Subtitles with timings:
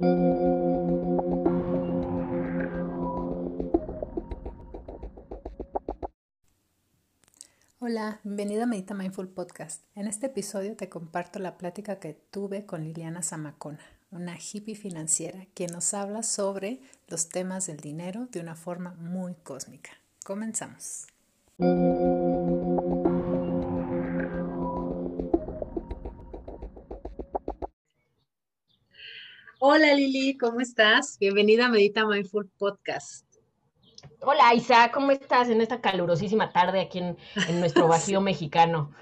[0.00, 0.10] Hola,
[8.22, 9.82] bienvenido a Medita Mindful Podcast.
[9.96, 13.80] En este episodio te comparto la plática que tuve con Liliana Zamacona,
[14.12, 19.34] una hippie financiera, quien nos habla sobre los temas del dinero de una forma muy
[19.34, 19.90] cósmica.
[20.24, 21.08] Comenzamos.
[29.60, 31.18] Hola Lili, ¿cómo estás?
[31.18, 33.26] Bienvenida a Medita Mindful Podcast.
[34.20, 37.16] Hola Isa, ¿cómo estás en esta calurosísima tarde aquí en,
[37.58, 38.92] nuestro vacío mexicano?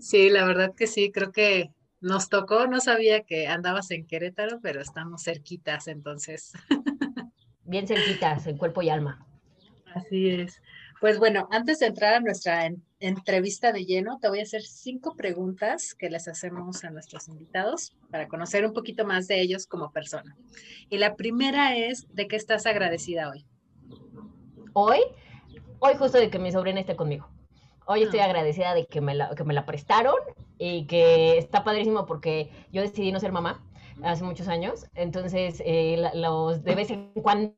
[0.00, 1.70] Sí, la verdad que sí, creo que
[2.00, 6.54] nos tocó, no sabía que andabas en Querétaro, pero estamos cerquitas entonces.
[7.64, 9.26] Bien cerquitas, en cuerpo y alma.
[9.94, 10.62] Así es.
[10.98, 12.64] Pues bueno, antes de entrar a nuestra
[13.08, 17.94] entrevista de lleno, te voy a hacer cinco preguntas que les hacemos a nuestros invitados
[18.10, 20.36] para conocer un poquito más de ellos como persona.
[20.88, 23.46] Y la primera es, ¿de qué estás agradecida hoy?
[24.72, 25.00] Hoy,
[25.80, 27.28] hoy justo de que mi sobrina esté conmigo.
[27.86, 28.24] Hoy estoy ah.
[28.24, 30.16] agradecida de que me, la, que me la prestaron
[30.58, 33.62] y que está padrísimo porque yo decidí no ser mamá
[34.02, 34.86] hace muchos años.
[34.94, 37.54] Entonces, eh, los de vez en cuando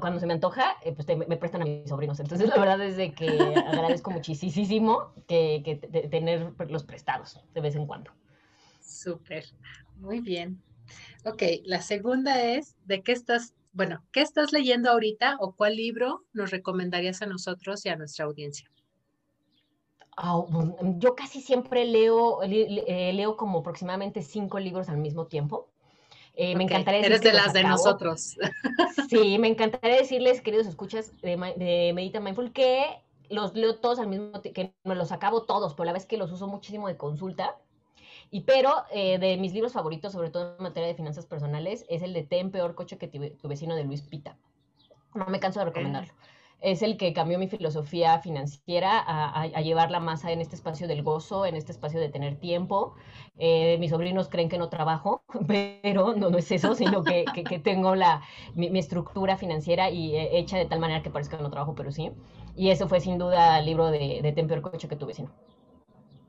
[0.00, 2.20] cuando se me antoja, eh, pues me prestan a mis sobrinos.
[2.20, 3.28] Entonces, la verdad es de que
[3.66, 5.76] agradezco muchísimo que, que
[6.08, 8.10] tener los prestados de vez en cuando.
[8.80, 9.44] Súper,
[9.96, 10.62] muy bien.
[11.24, 16.24] Ok, la segunda es, ¿de qué estás, bueno, qué estás leyendo ahorita o cuál libro
[16.32, 18.70] nos recomendarías a nosotros y a nuestra audiencia?
[20.16, 20.42] Ah,
[20.98, 25.68] yo casi siempre leo, eh, leo como aproximadamente cinco libros al mismo tiempo.
[26.40, 28.36] Eh, me encantaría Eres de las de nosotros.
[29.10, 34.40] Sí, me encantaría decirles, queridos escuchas de, Medita Mindful, que los leo todos al mismo
[34.40, 37.56] tiempo, que me los acabo todos, pero la vez que los uso muchísimo de consulta.
[38.30, 42.02] Y pero eh, de mis libros favoritos, sobre todo en materia de finanzas personales, es
[42.02, 44.36] el de Ten Peor Coche que tu, vecino de Luis Pita.
[45.14, 46.12] No me canso de recomendarlo
[46.60, 51.46] es el que cambió mi filosofía financiera a, llevarla más en este espacio del gozo,
[51.46, 52.96] en este espacio de tener tiempo.
[53.38, 57.24] Eh, mis sobrinos creen que no trabajo, pero no, no es eso, sino que,
[57.62, 58.22] tengo la,
[58.54, 61.92] mi, estructura financiera y eh, hecha de tal manera que parezca que no trabajo, pero
[61.92, 62.10] sí.
[62.56, 65.30] Y eso fue sin duda el libro de, de Temper Coche que tuve, vecino.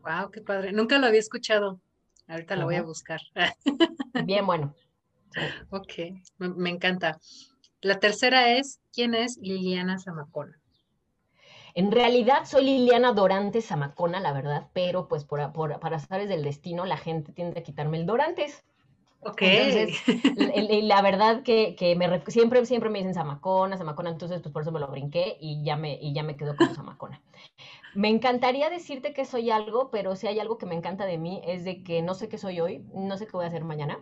[0.03, 0.71] Wow, qué padre.
[0.71, 1.79] Nunca lo había escuchado.
[2.27, 3.19] Ahorita lo voy a buscar.
[4.25, 4.75] Bien, bueno.
[5.71, 5.93] Ok,
[6.37, 7.19] me encanta.
[7.81, 10.59] La tercera es, ¿quién es Liliana Zamacona?
[11.75, 16.43] En realidad soy Liliana Dorantes Zamacona, la verdad, pero pues por, por, para saber del
[16.43, 18.65] destino la gente tiende a quitarme el Dorantes.
[19.21, 19.41] Ok.
[19.41, 20.01] Entonces,
[20.83, 24.79] la verdad que, me, siempre, siempre me dicen Zamacona, Zamacona, entonces pues por eso me
[24.79, 27.21] lo brinqué y ya me, y ya me quedo con Zamacona.
[27.95, 31.41] Me encantaría decirte que soy algo, pero si hay algo que me encanta de mí
[31.45, 33.99] es de que no sé qué soy hoy, no sé qué voy a hacer mañana,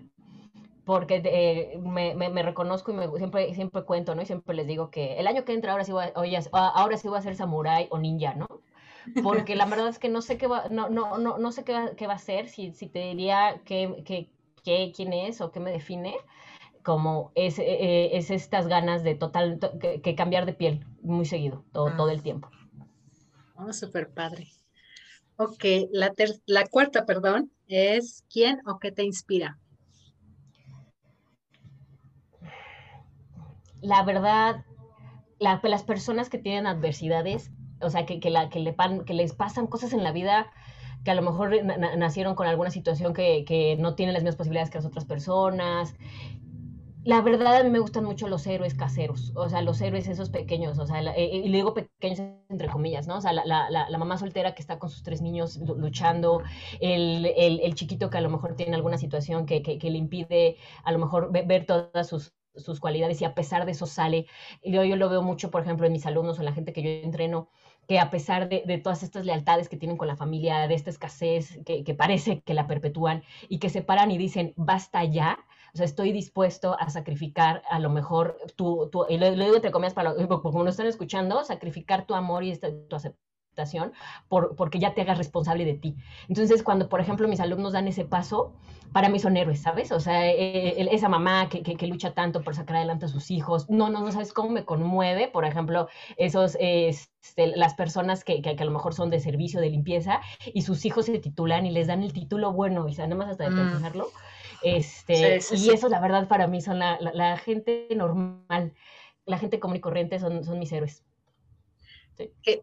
[0.87, 4.21] porque eh, me, me, reconozco y me, siempre, siempre cuento, ¿no?
[4.21, 6.95] Y siempre les digo que el año que entra ahora sí voy a, oye, ahora
[6.95, 8.47] sí voy a ser samurái o ninja, ¿no?
[9.21, 11.73] Porque la verdad es que no sé qué va, no, no, no, no sé qué
[11.73, 14.29] va, qué va a ser, si, si te diría qué, qué,
[14.63, 16.15] qué, quién es o qué me define,
[16.83, 21.65] como es, eh, eh, es estas ganas de total, que, cambiar de piel muy seguido,
[21.73, 22.23] todo, todo el ah.
[22.23, 22.49] tiempo.
[23.55, 24.47] Oh, súper padre.
[25.35, 26.13] Ok, la,
[26.45, 29.59] la cuarta, perdón, es ¿quién o qué te inspira?
[33.81, 34.65] La verdad,
[35.39, 37.51] las personas que tienen adversidades,
[37.81, 40.47] o sea, que, que, la, que, le que les pasan cosas en la vida
[41.03, 44.69] que a lo mejor nacieron con alguna situación que, que, no tienen las mismas posibilidades
[44.69, 45.95] que las otras personas.
[47.05, 50.29] La verdad, a mí me gustan mucho los héroes caseros, o sea, los héroes esos
[50.29, 53.17] pequeños, o sea, eh, y le digo pequeños entre comillas, ¿no?
[53.17, 56.41] O sea, la, la, mamá soltera que está con sus tres niños luchando,
[56.81, 60.91] el, el, chiquito que a lo mejor tiene alguna situación que, que le impide a
[60.91, 64.27] lo mejor ver todas sus, sus cualidades y a pesar de eso sale.
[64.63, 66.83] Yo, yo lo veo mucho, por ejemplo, en mis alumnos o en la gente que
[66.83, 67.49] yo entreno,
[67.87, 71.59] que a pesar de, todas estas lealtades que tienen con la familia, de esta escasez
[71.65, 75.39] que, parece que la perpetúan y que se paran y dicen, basta ya,
[75.73, 79.71] o sea, estoy dispuesto a sacrificar a lo mejor tu, tu y lo, digo entre
[79.71, 83.26] comillas, para, como lo están escuchando, sacrificar tu amor y esta, tu aceptación
[84.27, 85.95] por, porque ya te hagas responsable de ti.
[86.27, 88.53] Entonces, cuando, por ejemplo, mis alumnos dan ese paso,
[88.91, 89.91] para mí son héroes, ¿sabes?
[89.91, 93.31] O sea, eh, eh, esa mamá que, que, lucha tanto por sacar adelante a sus
[93.31, 95.87] hijos, no, no, no sabes cómo me conmueve, por ejemplo,
[96.17, 100.21] esos, este, las personas que, que, a lo mejor son de servicio, de limpieza,
[100.53, 103.45] y sus hijos se titulan y les dan el título bueno, y nada más hasta
[103.45, 103.71] de mm.
[103.71, 104.07] pensarlo.
[104.63, 108.73] Este, y eso, la verdad, para mí son la, la, gente normal,
[109.25, 111.03] la gente común y corriente son, son mis héroes.
[112.43, 112.61] Sí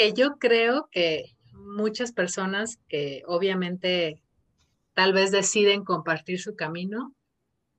[0.00, 4.22] que yo creo que muchas personas que obviamente
[4.94, 7.12] tal vez deciden compartir su camino,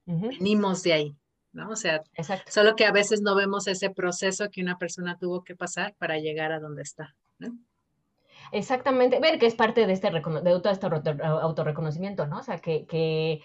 [0.05, 1.15] venimos de ahí,
[1.51, 1.71] ¿no?
[1.71, 2.03] O sea,
[2.47, 6.19] solo que a veces no vemos ese proceso que una persona tuvo que pasar para
[6.19, 7.57] llegar a donde está, ¿no?
[8.51, 10.85] Exactamente, ver que es parte de este, de todo este
[11.23, 12.37] autorreconocimiento, ¿no?
[12.37, 13.41] O sea, que, que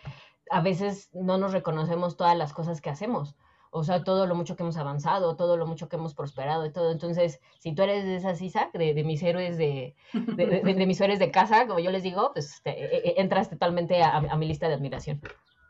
[0.50, 3.36] a veces no nos reconocemos todas las cosas que hacemos
[3.70, 6.72] o sea, todo lo mucho que hemos avanzado, todo lo mucho que hemos prosperado y
[6.72, 6.92] todo.
[6.92, 11.18] Entonces, si tú eres de esas, Isaac, de, de mis héroes de, de, mis héroes
[11.18, 14.68] de casa, como yo les digo, pues te, e, e, entras totalmente a, mi lista
[14.68, 15.20] de admiración.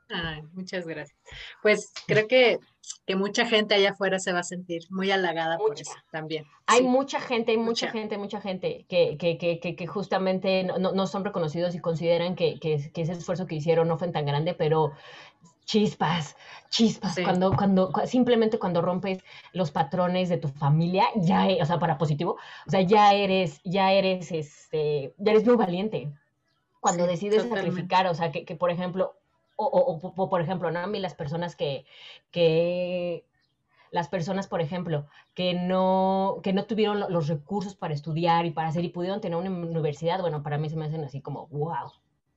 [0.08, 1.18] Ay, muchas gracias.
[1.62, 2.58] Pues creo que,
[3.06, 6.46] que, mucha gente allá afuera se va a sentir muy halagada por eso también.
[6.66, 11.06] Hay mucha gente, hay mucha, gente, mucha gente que, que, que, que justamente no, no,
[11.08, 14.92] son reconocidos y consideran que, que, ese esfuerzo que hicieron no fue tan grande, pero
[15.66, 16.36] chispas,
[16.70, 19.18] chispas, cuando, cuando, simplemente cuando rompes
[19.52, 23.60] los patrones de tu familia, ya, e, o sea, para positivo, o sea, ya eres,
[23.64, 26.10] ya eres, este, ya eres muy valiente.
[26.80, 29.16] Cuando decides sacrificar, o sea, que, que por ejemplo,
[29.56, 30.78] o, o, por ejemplo, ¿no?
[30.78, 31.84] A mí las personas que,
[32.30, 33.24] que,
[33.90, 38.68] las personas, por ejemplo, que no, que no tuvieron los recursos para estudiar y para
[38.68, 41.90] hacer y pudieron tener una universidad, bueno, para mí se me hacen así como, wow.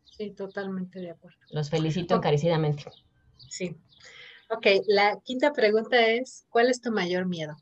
[0.03, 1.37] Sí, totalmente de acuerdo.
[1.51, 2.85] Los felicito encarecidamente.
[3.47, 3.75] Sí.
[4.50, 7.56] Ok, la quinta pregunta es, ¿cuál es tu mayor miedo?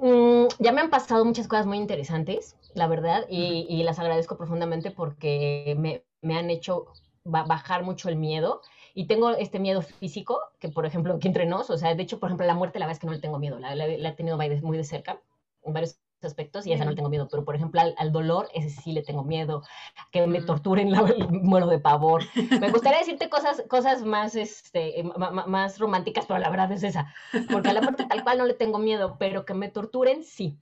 [0.00, 4.92] Mm, ya me han pasado muchas cosas muy interesantes, la verdad, y, las agradezco profundamente
[4.92, 6.86] porque me, han hecho
[7.24, 8.62] bajar mucho el miedo.
[8.94, 12.18] Y tengo este miedo físico, que por ejemplo, aquí entre nos, o sea, de hecho,
[12.18, 14.12] por ejemplo, la muerte la verdad es que no le tengo miedo, la, la he
[14.12, 15.20] tenido muy de cerca,
[15.64, 18.92] en varios aspectos y esa no tengo miedo, pero por ejemplo al, dolor, ese sí
[18.92, 19.62] le tengo miedo,
[20.10, 22.22] que me torturen, la, muero de pavor.
[22.60, 25.02] Me gustaría decirte cosas, cosas más, este,
[25.46, 27.12] más románticas, pero la verdad es esa,
[27.50, 30.58] porque a la parte tal cual no le tengo miedo, pero que me torturen, sí.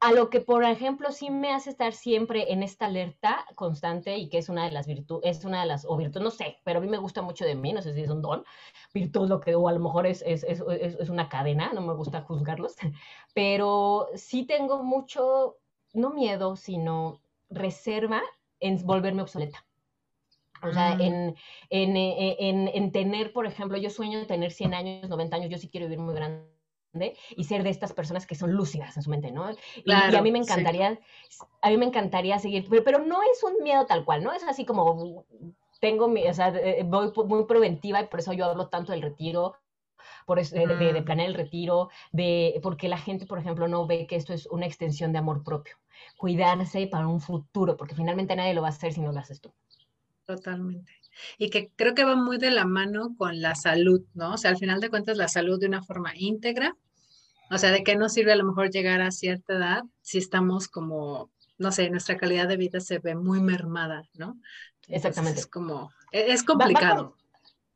[0.00, 4.28] A lo que, por ejemplo, sí me hace estar siempre en esta alerta constante y
[4.28, 6.78] que es una de las virtudes, es una de las, o virtud, no sé, pero
[6.78, 8.44] a mí me gusta mucho de mí, no sé si es un don,
[8.92, 11.94] virtud lo que, o a lo mejor es, es, es, es una cadena, no me
[11.94, 12.76] gusta juzgarlos,
[13.34, 15.56] pero sí tengo mucho,
[15.94, 18.22] no miedo, sino reserva
[18.60, 19.64] en volverme obsoleta.
[20.62, 21.00] O sea, mm.
[21.00, 21.36] en,
[21.70, 25.58] en, en, en, tener, por ejemplo, yo sueño en tener 100 años, 90 años, yo
[25.58, 26.55] sí quiero vivir muy grande
[27.36, 29.50] y ser de estas personas que son lúcidas en su mente, ¿no?
[29.84, 30.98] y, a mí me encantaría,
[31.60, 34.32] a mí me encantaría seguir, pero, no es un miedo tal cual, ¿no?
[34.32, 35.24] Es así como
[35.80, 39.02] tengo, mi, o sea, eh, voy muy preventiva y por eso yo hablo tanto del
[39.02, 39.56] retiro,
[40.24, 41.04] por eso, de, de, mm.
[41.04, 44.66] planear el retiro, de, porque la gente, por ejemplo, no ve que esto es una
[44.66, 45.76] extensión de amor propio.
[46.16, 49.40] Cuidarse para un futuro, porque finalmente nadie lo va a hacer si no lo haces
[49.40, 49.52] tú.
[50.24, 50.92] Totalmente
[51.38, 54.34] y que creo que va muy de la mano con la salud, ¿no?
[54.34, 56.76] O sea, al final de cuentas, la salud de una forma íntegra
[57.50, 60.68] o sea, ¿de qué nos sirve a lo mejor llegar a cierta edad si estamos
[60.68, 64.36] como, no sé, nuestra calidad de vida se ve muy mermada, ¿no?
[64.88, 65.40] Exactamente.
[65.40, 67.14] es como, e, es complicado.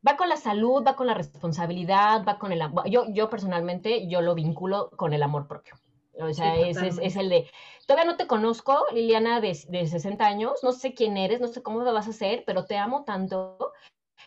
[0.05, 4.21] Va, con, la salud, va con la responsabilidad, va con el yo Yo personalmente, yo
[4.21, 5.75] lo vinculo con el amor propio.
[6.19, 7.49] O sea, es, es, el de,
[7.87, 11.63] todavía no te conozco, Liliana, de, de 60 años, no sé quién eres, no sé
[11.63, 13.57] cómo me vas a hacer, pero te amo tanto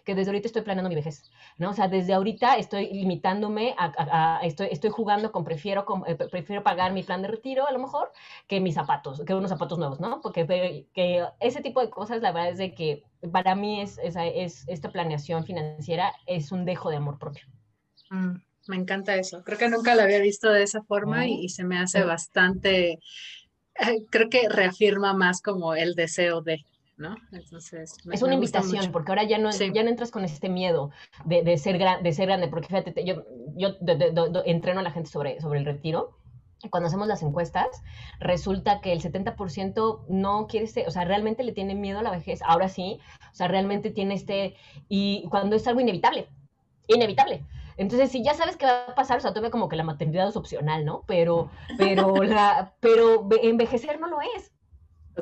[0.04, 1.70] que desde ahorita estoy planeando mi vejez, ¿no?
[1.70, 6.92] O sea, desde ahorita estoy limitándome a, estoy, estoy jugando con prefiero, eh, prefiero pagar
[6.92, 8.12] mi plan de retiro a lo mejor
[8.46, 10.20] que mis zapatos, que unos zapatos nuevos, ¿no?
[10.20, 14.68] Porque que ese tipo de cosas, la verdad es de que para mí es, es,
[14.68, 17.46] esta planeación financiera es un dejo de amor propio.
[18.10, 19.42] Mm, me encanta eso.
[19.44, 24.04] Creo que nunca lo había visto de esa forma y, se me hace bastante, eh,
[24.10, 26.64] creo que reafirma más como el deseo de,
[26.96, 27.16] ¿no?
[27.32, 30.90] Entonces, es una invitación, porque ahora ya no, ya no entras con este miedo
[31.24, 33.24] de, de ser, de ser grande, porque fíjate, yo,
[33.56, 33.76] yo
[34.44, 36.18] entreno a la gente sobre, sobre el retiro.
[36.70, 37.66] Cuando hacemos las encuestas,
[38.20, 42.10] resulta que el 70% no quiere ser, o sea, realmente le tiene miedo a la
[42.10, 42.40] vejez.
[42.42, 44.54] Ahora sí, o sea, realmente tiene este,
[44.88, 46.26] y cuando es algo inevitable,
[46.88, 47.44] inevitable.
[47.76, 50.28] Entonces, si ya sabes qué va a pasar, o sea, todavía como que la maternidad
[50.28, 51.02] es opcional, ¿no?
[51.06, 54.52] Pero, pero, la, pero envejecer no lo es.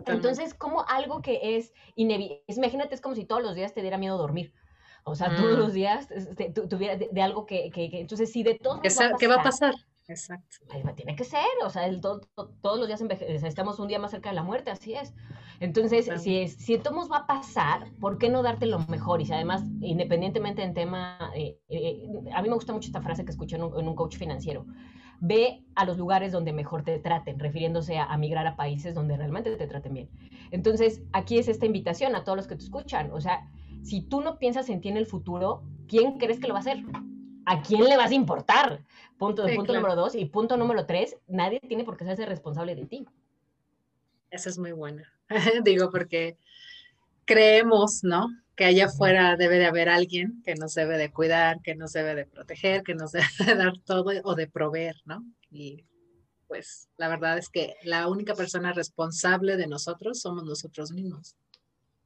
[0.07, 3.99] Entonces, como algo que es inevitable, imagínate, es como si todos los días te diera
[3.99, 4.55] miedo dormir.
[5.05, 5.59] O sea, todos mm.
[5.59, 8.81] los días este, tuviera de, algo que, que, entonces, si de todo...
[8.81, 9.75] ¿Qué va a pasar?
[10.09, 10.57] Exacto.
[10.97, 13.01] tiene que ser, o sea, el, todos los días
[13.45, 15.15] estamos un día más cerca de la muerte, así es.
[15.61, 19.21] Entonces, si, si tomos va a pasar, ¿por qué no darte lo mejor?
[19.21, 23.25] Y si además, independientemente en tema, eh, eh, a mí me gusta mucho esta frase
[23.25, 24.67] que escuché en un coach financiero
[25.25, 29.55] ve a los lugares donde mejor te traten, refiriéndose a, migrar a países donde realmente
[29.55, 30.11] te traten bien.
[30.51, 33.13] Entonces, aquí es esta invitación a todos los que te escuchan.
[33.13, 33.49] O sea,
[33.83, 36.63] si tú no piensas en ti en el futuro, ¿quién crees que lo va a
[36.63, 36.83] hacer?
[37.47, 38.85] ¿A quién le vas a importar?
[39.19, 40.15] Punto, punto número dos.
[40.15, 43.07] Y punto número tres, nadie tiene por qué ser responsable de ti.
[44.31, 45.13] Esa es muy buena.
[45.65, 46.37] Digo, porque
[47.25, 48.29] creemos, ¿no?
[48.57, 52.15] Que allá afuera debe de haber alguien que nos debe de cuidar, que nos debe
[52.15, 55.25] de proteger, que nos debe de dar todo o de proveer, ¿no?
[55.51, 55.85] Y
[56.49, 61.37] pues la verdad es que la única persona responsable de nosotros somos nosotros mismos.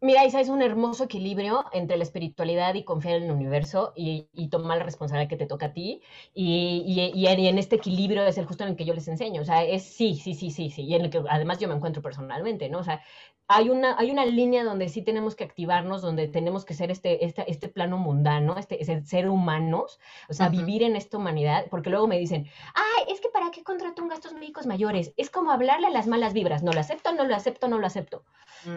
[0.03, 4.29] Mira, Isa, es un hermoso equilibrio entre la espiritualidad y confiar en el universo y,
[4.51, 6.03] tomar la responsabilidad que te toca a ti.
[6.35, 9.41] Y, en este equilibrio es el justo en el que yo les enseño.
[9.41, 10.83] O sea, es sí, sí, sí, sí, sí.
[10.83, 12.81] Y en el que además yo me encuentro personalmente, ¿no?
[12.81, 13.01] O sea,
[13.49, 17.25] hay una, hay una línea donde sí tenemos que activarnos, donde tenemos que ser este,
[17.25, 22.09] este, este plano mundano, este, ser humanos, o sea, vivir en esta humanidad, porque luego
[22.09, 25.13] me dicen, ay, es que ¿para qué contrato un gastos médicos mayores?
[25.17, 27.87] Es como hablarle a las malas vibras, no lo acepto, no lo acepto, no lo
[27.87, 28.25] acepto.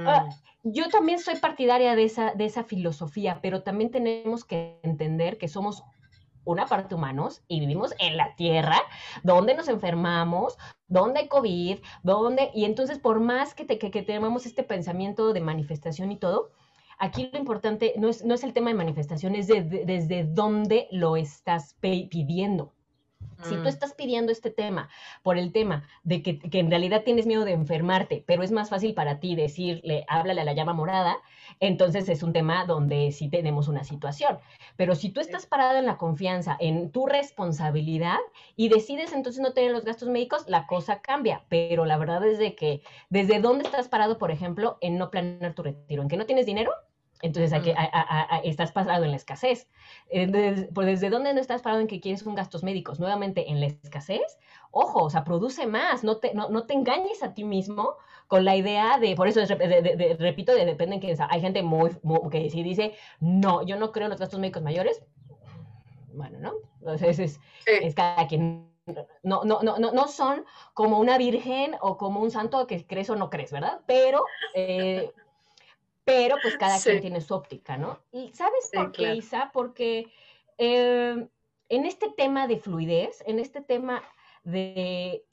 [0.06, 0.28] Ah,
[0.64, 0.72] mm.
[0.72, 5.48] yo también soy partidaria de esa, de esa filosofía, pero también tenemos que entender que
[5.48, 5.84] somos
[6.52, 8.82] una parte humanos y vivimos en la tierra
[9.24, 14.46] donde nos enfermamos, donde hay COVID, donde, y entonces por más que, te, que, tengamos
[14.46, 16.52] este pensamiento de manifestación y todo,
[16.98, 21.16] aquí lo importante no es, no es el tema de manifestación, es desde dónde lo
[21.16, 22.74] estás pidiendo.
[23.44, 23.68] Si tú mm.
[23.68, 24.90] estás pidiendo este tema
[25.24, 28.94] por el tema de que, en realidad tienes miedo de enfermarte, pero es más fácil
[28.94, 31.18] para ti decirle, háblale a la llama morada,
[31.62, 34.40] entonces es un tema donde sí tenemos una situación.
[34.76, 38.20] Pero si tú estás parado en la confianza, en tu responsabilidad
[38.56, 41.44] y decides entonces no tener los gastos médicos, la cosa cambia.
[41.48, 45.54] Pero la verdad es de que desde dónde estás parado, por ejemplo, en no planear
[45.54, 46.72] tu retiro, en que no tienes dinero,
[47.22, 47.74] entonces aquí,
[48.44, 49.68] estás parado en la escasez.
[50.10, 53.60] Eh, pues, desde dónde no estás parado en que quieres un gastos médicos, nuevamente en
[53.60, 54.38] la escasez,
[54.72, 57.96] ojo, o sea, produce más, no te, no, te engañes a ti mismo
[58.28, 59.42] con la idea de, por eso
[60.20, 61.92] repito, de, depende en quién Hay gente muy,
[62.32, 65.04] que si dice, no, yo no creo en los gastos médicos mayores,
[66.14, 66.54] bueno, ¿no?
[66.80, 68.70] Entonces es, es cada quien.
[69.22, 73.10] No, no, no, no, no son como una virgen o como un santo que crees
[73.12, 73.82] o no crees, ¿verdad?
[73.86, 74.24] Pero
[74.56, 75.12] eh,
[76.10, 78.00] pero pues cada quien tiene su óptica, ¿no?
[78.12, 79.52] Y ¿sabes por qué, Isa?
[79.54, 80.08] Porque
[80.58, 81.28] eh,
[81.70, 84.04] en este tema de fluidez, en este tema
[84.44, 85.24] de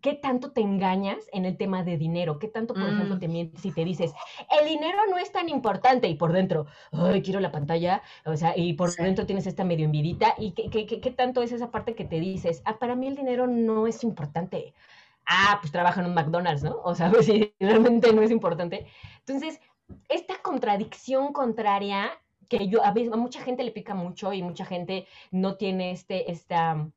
[0.00, 3.32] qué tanto te engañas en el tema de dinero, qué tanto, por ejemplo, te mm.
[3.32, 4.12] mientes y te dices,
[4.58, 8.56] el dinero no es tan importante y por dentro, ay, quiero la pantalla, o sea,
[8.56, 11.94] y por dentro tienes esta medio envidita y qué, qué, qué, tanto es esa parte
[11.94, 14.72] que te dices, ah, para mí el dinero no es importante.
[15.26, 16.80] Ah, pues trabaja en un McDonald's, ¿no?
[16.82, 18.86] O sea, pues sí, realmente no es importante.
[19.18, 19.60] Entonces,
[20.08, 22.10] esta contradicción contraria
[22.48, 26.30] que yo a, veces, mucha gente le pica mucho y mucha gente no tiene este,
[26.32, 26.88] esta,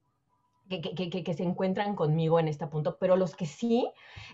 [0.69, 3.89] que, se encuentran conmigo en este punto, pero los que sí,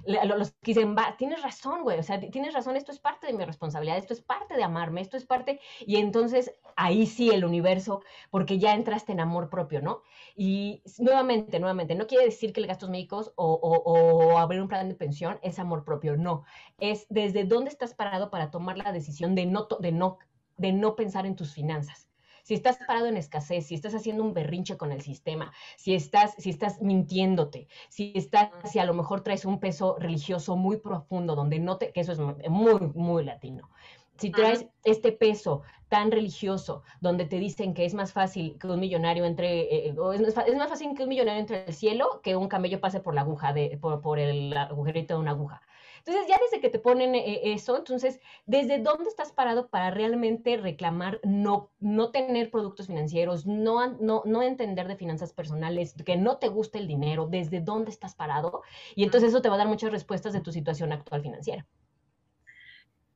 [0.06, 3.34] los que dicen, va, tienes razón, güey, o sea, tienes razón, esto es parte de
[3.34, 7.46] mi responsabilidad, esto es parte de amarme, esto es parte, y entonces ahí sí el
[7.46, 10.02] universo, porque ya entraste en amor propio, ¿no?
[10.36, 14.88] Y nuevamente, nuevamente, no quiere decir que el gastos médicos o, o, abrir un plan
[14.88, 16.44] de pensión es amor propio, no,
[16.78, 20.20] es desde dónde estás parado para tomar la decisión de no, de no,
[20.58, 22.09] de no pensar en tus finanzas
[22.50, 26.34] si estás parado en escasez, si estás haciendo un berrinche con el sistema, si estás,
[26.40, 31.36] si estás mintiéndote, si estás, si a lo mejor traes un peso religioso muy profundo,
[31.36, 33.70] donde no te, que eso es muy, muy latino.
[34.18, 38.80] Si traes este peso tan religioso, donde te dicen que es más fácil que un
[38.80, 42.82] millonario entre, eh, es, más, fácil que un millonario entre el cielo que un camello
[42.82, 45.62] pase por la aguja, de, por, por el agujerito de una aguja.
[46.00, 50.58] Entonces, ya desde que te ponen eh, eso, entonces, ¿desde dónde estás parado para realmente
[50.58, 56.38] reclamar no, no tener productos financieros, no, no, no entender de finanzas personales, que no
[56.38, 57.28] te gusta el dinero?
[57.28, 58.62] ¿Desde dónde estás parado?
[58.96, 61.66] Y entonces eso te va a dar muchas respuestas de tu situación actual financiera.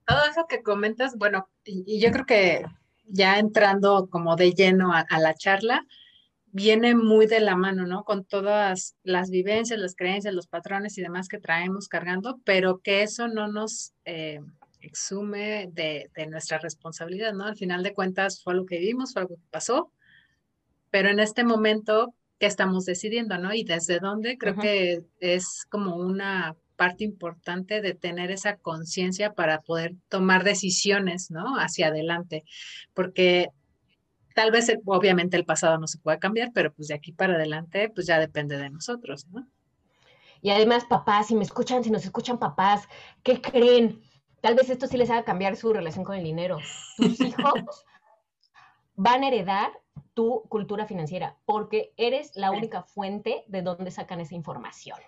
[0.05, 2.65] Todo eso que comentas, bueno, y, yo creo que
[3.05, 5.85] ya entrando como de lleno a la charla,
[6.53, 8.03] viene muy de la mano, ¿no?
[8.03, 13.01] Con todas las vivencias, las creencias, los patrones y demás que traemos cargando, pero que
[13.01, 14.39] eso no nos eh,
[14.79, 17.45] exume de, nuestra responsabilidad, ¿no?
[17.45, 19.91] Al final de cuentas fue lo que vivimos, fue algo que pasó,
[20.91, 23.51] pero en este momento, ¿qué estamos decidiendo, no?
[23.51, 29.61] Y desde dónde creo que es como una parte importante de tener esa conciencia para
[29.61, 31.57] poder tomar decisiones, ¿no?
[31.57, 32.43] Hacia adelante,
[32.93, 33.49] porque
[34.33, 37.89] Tal vez, obviamente, el pasado no se puede cambiar, pero pues de aquí para adelante,
[37.89, 39.47] pues ya depende de nosotros, ¿no?
[40.41, 42.87] Y además, papás, si me escuchan, si nos escuchan papás,
[43.23, 44.01] ¿qué creen?
[44.41, 46.57] Tal vez esto sí les haga cambiar su relación con el dinero.
[46.97, 47.85] Tus hijos
[48.95, 49.71] van a heredar
[50.13, 54.99] tu cultura financiera porque eres la única fuente de donde sacan esa información.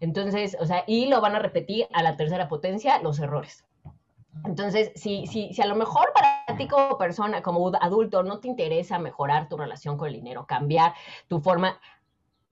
[0.00, 3.64] Entonces, o sea, y lo van a repetir a la tercera potencia los errores.
[4.44, 8.48] Entonces, si, si, si a lo mejor para ti como persona, como adulto, no te
[8.48, 10.94] interesa mejorar tu relación con el dinero, cambiar
[11.28, 11.78] tu forma,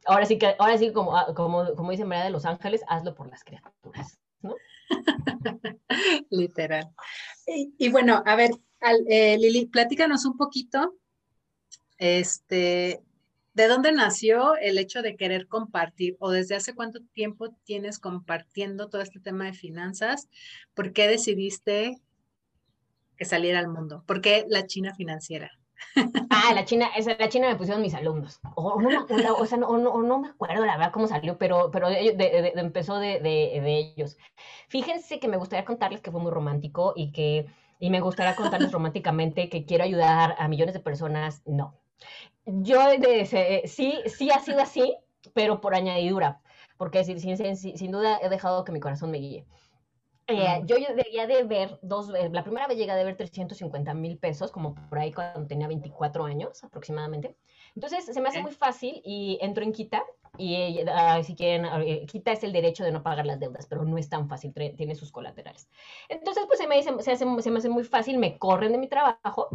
[0.06, 3.14] ahora sí que, ahora sí como, ah, como, como dice María de los Ángeles, hazlo
[3.14, 4.54] por las criaturas, ¿no?
[6.30, 6.90] Literal.
[7.46, 8.50] Y, bueno, a ver,
[9.08, 10.94] eh, Lili, platícanos un poquito,
[11.98, 13.02] este,
[13.60, 18.88] ¿de dónde nació el hecho de querer compartir o desde hace cuánto tiempo tienes compartiendo
[18.88, 20.30] todo este tema de finanzas?
[20.72, 22.00] ¿Por qué decidiste
[23.18, 24.02] que saliera al mundo?
[24.06, 25.50] ¿Por qué la China financiera?
[26.30, 28.40] Ah, la China, esa, la China me pusieron mis alumnos.
[28.54, 32.98] O no, o sea, no, no, me acuerdo la verdad cómo salió, pero, pero empezó
[32.98, 34.16] de, de, ellos.
[34.68, 37.46] Fíjense que me gustaría contarles que fue muy romántico y que
[37.78, 41.42] y me gustaría contarles románticamente que quiero ayudar a millones de personas.
[41.46, 41.79] No.
[42.46, 44.96] Yo de, sí, sí ha sido así,
[45.34, 46.40] pero por añadidura,
[46.76, 49.46] porque sin, sin, sin duda he dejado que mi corazón me guíe.
[50.30, 54.52] Eh, yo llegué de ver dos, la primera vez llegué a ver 350 mil pesos,
[54.52, 57.36] como por ahí cuando tenía 24 años aproximadamente.
[57.74, 60.02] Entonces se me hace muy fácil y entro en Quita
[60.38, 60.80] y
[61.24, 64.08] si quieren, eh, Quita es el derecho de no pagar las deudas, pero no es
[64.08, 65.68] tan fácil, tiene sus colaterales.
[66.08, 68.78] Entonces pues se me, dice, se, hace, se me hace muy fácil, me corren de
[68.78, 69.48] mi trabajo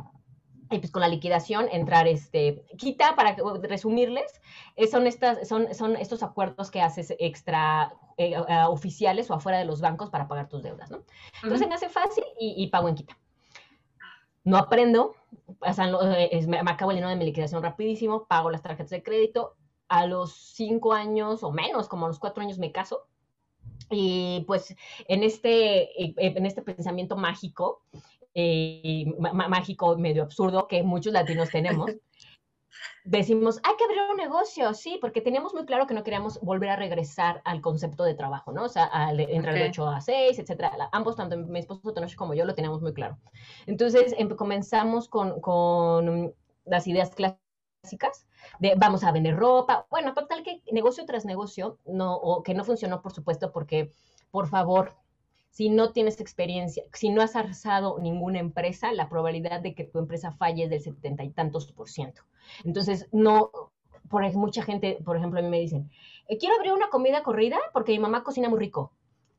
[0.75, 4.41] y pues con la liquidación entrar este quita para resumirles
[4.75, 8.35] eh, son estas son son estos acuerdos que haces extra eh,
[8.67, 11.03] oficiales o afuera de los bancos para pagar tus deudas no
[11.43, 13.17] entonces me hace fácil y, pago en quita.
[14.43, 15.15] No aprendo
[15.59, 19.55] pasan, eh, me, acabo el de mi liquidación rapidísimo pago las tarjetas de crédito
[19.87, 23.07] a los cinco años o menos como a los cuatro años me caso
[23.89, 24.75] y pues
[25.07, 27.83] en este, en este pensamiento mágico
[28.35, 31.89] eh, mágico, medio absurdo que muchos latinos tenemos,
[33.05, 36.69] decimos, hay que abrir un negocio, sí, porque teníamos muy claro que no queríamos volver
[36.69, 38.63] a regresar al concepto de trabajo, ¿no?
[38.63, 40.89] O sea, al, entrar de 8 a 6, etcétera.
[40.91, 43.17] Ambos, tanto mi esposo Tenoch como yo, lo teníamos muy claro.
[43.67, 46.33] Entonces, em, comenzamos con, con
[46.65, 48.27] las ideas clásicas
[48.59, 49.85] de vamos a vender ropa.
[49.89, 53.93] Bueno, total que negocio tras negocio, no, o que no funcionó, por supuesto, porque,
[54.31, 54.95] por favor,
[55.55, 59.99] si no tienes experiencia, si no has arrasado ninguna empresa, la probabilidad de que tu
[59.99, 62.23] empresa falle es del setenta y tantos por ciento.
[62.65, 63.51] Entonces, no,
[64.09, 65.89] por mucha gente, por ejemplo, a mí me dicen,
[66.27, 68.91] eh, quiero abrir una comida corrida porque mi mamá cocina muy rico.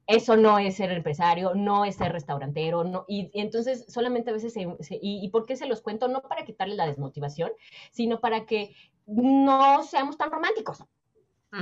[0.07, 4.55] Eso no es ser empresario, no es ser restaurantero, no, y, entonces solamente a veces,
[4.57, 6.09] y, por qué se los cuento?
[6.09, 7.51] No para quitarle la desmotivación,
[7.91, 10.79] sino para que no seamos tan románticos.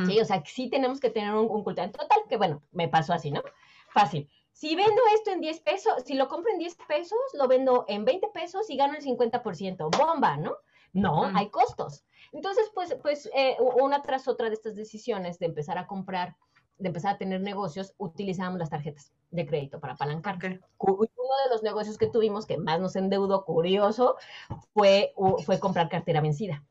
[0.07, 0.23] Sí, mm.
[0.23, 1.83] o sea, sí tenemos que tener un, un culto.
[1.91, 3.43] Total, que bueno, me pasó así, ¿no?
[3.89, 7.85] Fácil si vendo esto en 10 pesos, si lo compro en 10 pesos, lo vendo
[7.89, 9.91] en 20 pesos y gano el 50%.
[9.99, 10.57] Bomba, ¿no?
[10.93, 12.05] No, hay costos.
[12.33, 16.37] Entonces, pues, pues eh, una tras otra de estas decisiones de empezar a comprar,
[16.79, 20.39] de empezar a tener negocios, utilizamos las tarjetas de crédito para apalancar.
[20.79, 24.17] Uno de los negocios que tuvimos que más nos endeudó, curioso,
[24.73, 25.15] fue,
[25.45, 26.63] fue comprar cartera vencida.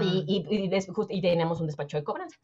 [0.00, 0.74] Y, y,
[1.10, 2.38] y, tenemos un despacho de cobranza.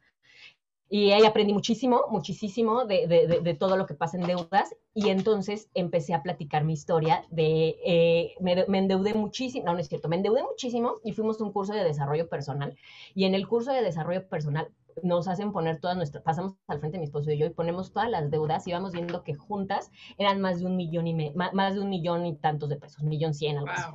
[0.92, 4.74] Y ahí aprendí muchísimo, muchísimo de, de, de, todo lo que pasa en deudas.
[4.92, 9.78] Y entonces empecé a platicar mi historia de, eh, me, me, endeudé muchísimo, no, no
[9.78, 12.76] es cierto, me endeudé muchísimo y fuimos a un curso de desarrollo personal.
[13.14, 14.68] Y en el curso de desarrollo personal
[15.04, 17.92] nos hacen poner todas nuestras, pasamos al frente de mi esposo y yo y ponemos
[17.92, 21.74] todas las deudas y vamos viendo que juntas eran más de un millón y más
[21.74, 23.90] de un millón y tantos de pesos, millón cien, algo así.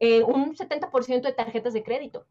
[0.00, 2.26] Eh, un 70% de tarjetas de crédito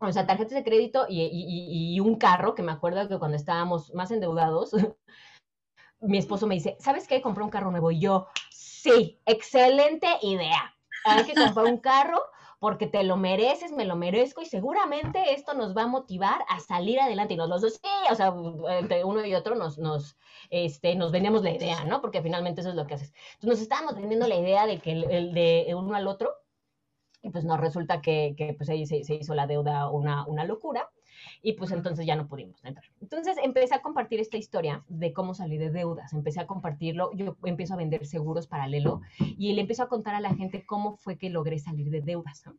[0.00, 4.10] o sea, tarjetas de crédito y, un carro, que me acuerdo que cuando estábamos más
[4.10, 4.70] endeudados,
[6.00, 7.20] mi esposo me dice, ¿sabes qué?
[7.20, 7.90] Compré un carro nuevo.
[7.90, 10.74] Y yo, sí, excelente idea.
[11.04, 12.22] Hay que comprar un carro
[12.60, 16.60] porque te lo mereces, me lo merezco y seguramente esto nos va a motivar a
[16.60, 17.34] salir adelante.
[17.34, 18.34] Y los dos, sí, o sea,
[18.78, 20.16] entre uno y otro nos, nos,
[20.50, 22.00] este, nos vendíamos la idea, ¿no?
[22.00, 23.12] Porque finalmente eso es lo que haces.
[23.34, 26.37] Entonces nos estábamos vendiendo la idea de que el de uno al otro
[27.22, 30.44] y pues nos resulta que, que pues ahí se, se, hizo la deuda una, una
[30.44, 30.88] locura
[31.42, 32.86] y pues entonces ya no pudimos entrar.
[33.00, 37.36] Entonces empecé a compartir esta historia de cómo salí de deudas, empecé a compartirlo, yo
[37.44, 41.18] empiezo a vender seguros paralelo y le empiezo a contar a la gente cómo fue
[41.18, 42.44] que logré salir de deudas.
[42.46, 42.56] ¿no?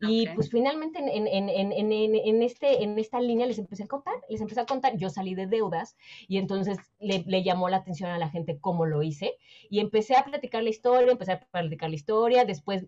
[0.00, 4.14] Y pues finalmente en, en, en, en, este, en esta línea les empecé a contar,
[4.28, 5.96] les empecé a contar, yo salí de deudas
[6.28, 9.36] y entonces le, le, llamó la atención a la gente cómo lo hice
[9.70, 12.86] y empecé a platicar la historia, empecé a platicar la historia, después,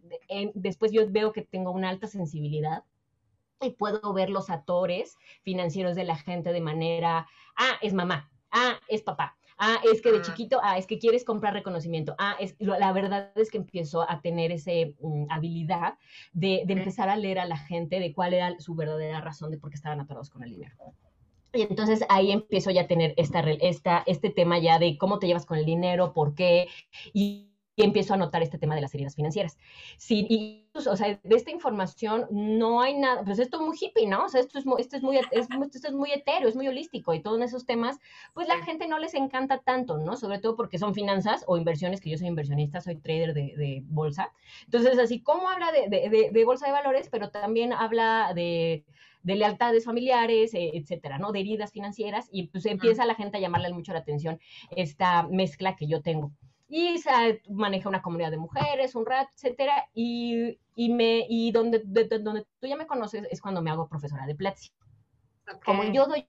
[0.55, 2.85] después yo veo que tengo una alta sensibilidad
[3.61, 8.79] y puedo ver los actores financieros de la gente de manera, ah, es mamá, ah,
[8.89, 12.15] es papá, Ah, es que de chiquito, ah, es que quieres comprar reconocimiento.
[12.19, 15.95] Ah, es, la verdad es que empiezo a tener esa mm, habilidad
[16.33, 19.71] de, empezar a leer a la gente de cuál era su verdadera razón de por
[19.71, 20.77] qué estaban atorados con el dinero.
[21.55, 25.27] Y entonces ahí empiezo ya a tener esta, esta, este tema ya de cómo te
[25.27, 26.69] llevas con el dinero, por qué.
[27.15, 29.59] Y, empiezo a notar este tema de las heridas financieras.
[29.99, 34.07] Sí, y, o sea, de esta información no hay nada, pues esto es muy hippie,
[34.07, 34.25] ¿no?
[34.25, 37.23] O sea, esto es, esto es, muy, esto es muy etéreo, es muy holístico y
[37.23, 37.99] todos esos temas,
[38.35, 40.17] pues la gente no les encanta tanto, ¿no?
[40.17, 43.83] Sobre todo porque son finanzas o inversiones, que yo soy inversionista, soy trader de, de
[43.87, 44.33] bolsa.
[44.65, 48.85] Entonces, así como habla de, de, de bolsa de valores, pero también habla de
[49.27, 51.33] de lealtades familiares, eh, etcétera, ¿no?
[51.33, 54.39] De heridas financieras, y pues empieza la gente a llamarle mucho la atención
[54.71, 56.31] esta mezcla que yo tengo.
[56.69, 61.83] Y se maneja una comunidad de mujeres, un rato, etcétera, y, y me, y donde,
[61.85, 64.71] donde tú ya me conoces es cuando me hago profesora de Platzi.
[65.65, 66.29] Como yo doy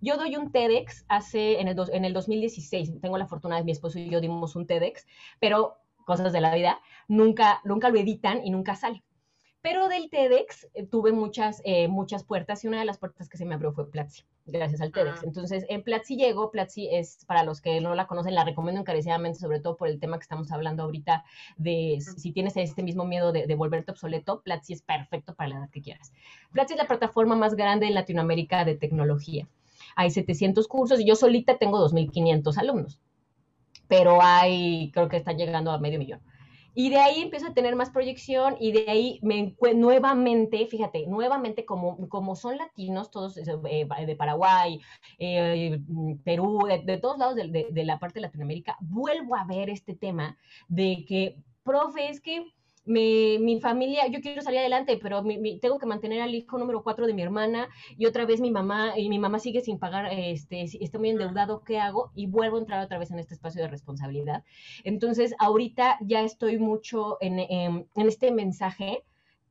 [0.00, 3.00] yo, doy un TEDx hace en el, en el 2016.
[3.00, 5.06] Tengo la fortuna de mi esposo y yo dimos un TEDx,
[5.40, 9.02] pero cosas de la vida, nunca, nunca lo editan y nunca sale.
[9.62, 13.36] Pero del TEDx eh, tuve muchas, eh, muchas puertas y una de las puertas que
[13.36, 15.20] se me abrió fue Platzi, gracias al TEDx.
[15.20, 15.24] Ah.
[15.24, 19.38] Entonces, en Platzi llego, Platzi es, para los que no la conocen, la recomiendo encarecidamente,
[19.38, 21.24] sobre todo por el tema que estamos hablando ahorita
[21.56, 25.58] de si tienes este mismo miedo de, de, volverte obsoleto, Platzi es perfecto para la
[25.58, 26.12] edad que quieras.
[26.50, 29.48] Platzi es la plataforma más grande en Latinoamérica de tecnología.
[29.94, 32.98] Hay 700 cursos y yo solita tengo 2.500 alumnos,
[33.86, 36.20] pero hay, creo que están llegando a medio millón.
[36.74, 41.64] Y de ahí empiezo a tener más proyección y de ahí me nuevamente, fíjate, nuevamente
[41.64, 44.80] como, como son latinos, todos eh, de Paraguay,
[45.18, 45.80] eh,
[46.24, 50.38] Perú, de, todos lados de, de, la parte de Latinoamérica, vuelvo a ver este tema
[50.68, 52.46] de que, profe, es que
[52.84, 55.22] mi, mi, familia, yo quiero salir adelante, pero
[55.60, 58.98] tengo que mantener al hijo número cuatro de mi hermana y otra vez mi mamá,
[58.98, 62.10] y mi mamá sigue sin pagar, este, está muy endeudado, ¿qué hago?
[62.14, 64.44] Y vuelvo a entrar otra vez en este espacio de responsabilidad.
[64.84, 69.04] Entonces, ahorita ya estoy mucho en, en, en este mensaje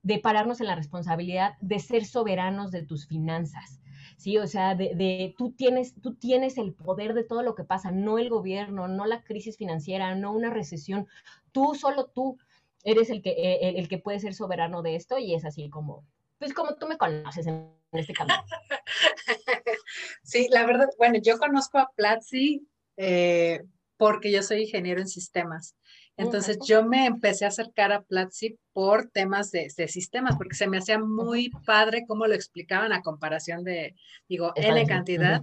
[0.04, 3.80] de pararnos en la responsabilidad de ser soberanos de tus finanzas.
[4.18, 7.64] Sí, o sea, de, de, tú, tienes, tú tienes el poder de todo lo que
[7.64, 11.08] pasa, no el gobierno, no la crisis financiera, no una recesión,
[11.52, 12.38] tú, solo tú
[12.84, 16.06] eres el que, eh, el, que puede ser soberano de esto y es así como,
[16.40, 18.44] pues como tú me conoces en, este camino.
[20.24, 22.66] Sí, la verdad, bueno, yo conozco a Platzi
[22.96, 23.62] eh,
[23.98, 25.76] porque yo soy ingeniero en sistemas.
[26.16, 30.68] Entonces yo me empecé a acercar a Platzi por temas de, de, sistemas, porque se
[30.68, 33.96] me hacía muy padre cómo lo explicaban a comparación de,
[34.30, 35.42] digo, N cantidad.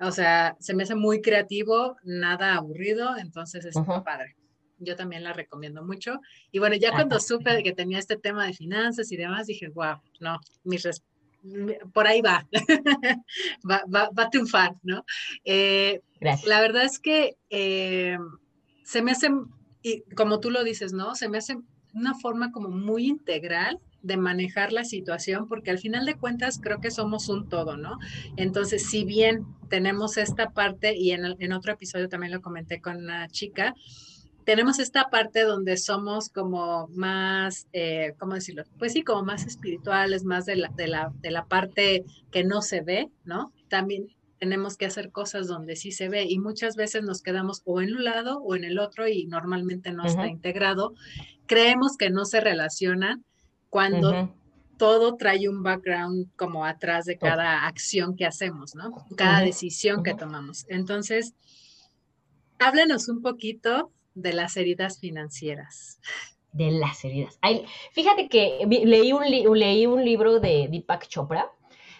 [0.00, 4.36] O sea, se me hace muy creativo, nada aburrido, entonces es muy padre
[4.78, 6.20] yo también la recomiendo mucho.
[6.52, 9.96] Y bueno, ya cuando supe que tenía este tema de finanzas y demás, dije, wow,
[10.20, 10.86] no, mis
[11.92, 12.46] por ahí va.
[13.68, 15.04] va, va, va, a triunfar, ¿no?
[15.44, 16.00] Eh,
[16.44, 18.18] la verdad es que eh,
[18.82, 19.28] se me hace,
[19.82, 21.14] y como tú lo dices, ¿no?
[21.14, 21.58] Se me hace
[21.94, 26.80] una forma como muy integral de manejar la situación, porque al final de cuentas creo
[26.80, 27.98] que somos un todo, ¿no?
[28.36, 32.96] Entonces, si bien tenemos esta parte, y en, en otro episodio también lo comenté con
[32.96, 33.74] una chica,
[34.48, 38.62] tenemos esta parte donde somos como más, eh, ¿cómo decirlo?
[38.78, 42.62] Pues sí, como más espirituales, más de la, de, la, de la parte que no
[42.62, 43.52] se ve, ¿no?
[43.68, 44.06] También
[44.38, 47.94] tenemos que hacer cosas donde sí se ve y muchas veces nos quedamos o en
[47.94, 50.94] un lado o en el otro y normalmente no está integrado.
[51.44, 53.26] Creemos que no se relacionan
[53.68, 54.34] cuando
[54.78, 58.94] todo trae un background como atrás de cada acción que hacemos, ¿no?
[59.14, 60.64] Cada decisión que tomamos.
[60.70, 61.34] Entonces,
[62.58, 66.00] háblenos un poquito de las heridas financieras.
[66.52, 67.38] De las heridas.
[67.92, 71.50] fíjate que leí un, leí un libro de Deepak Chopra,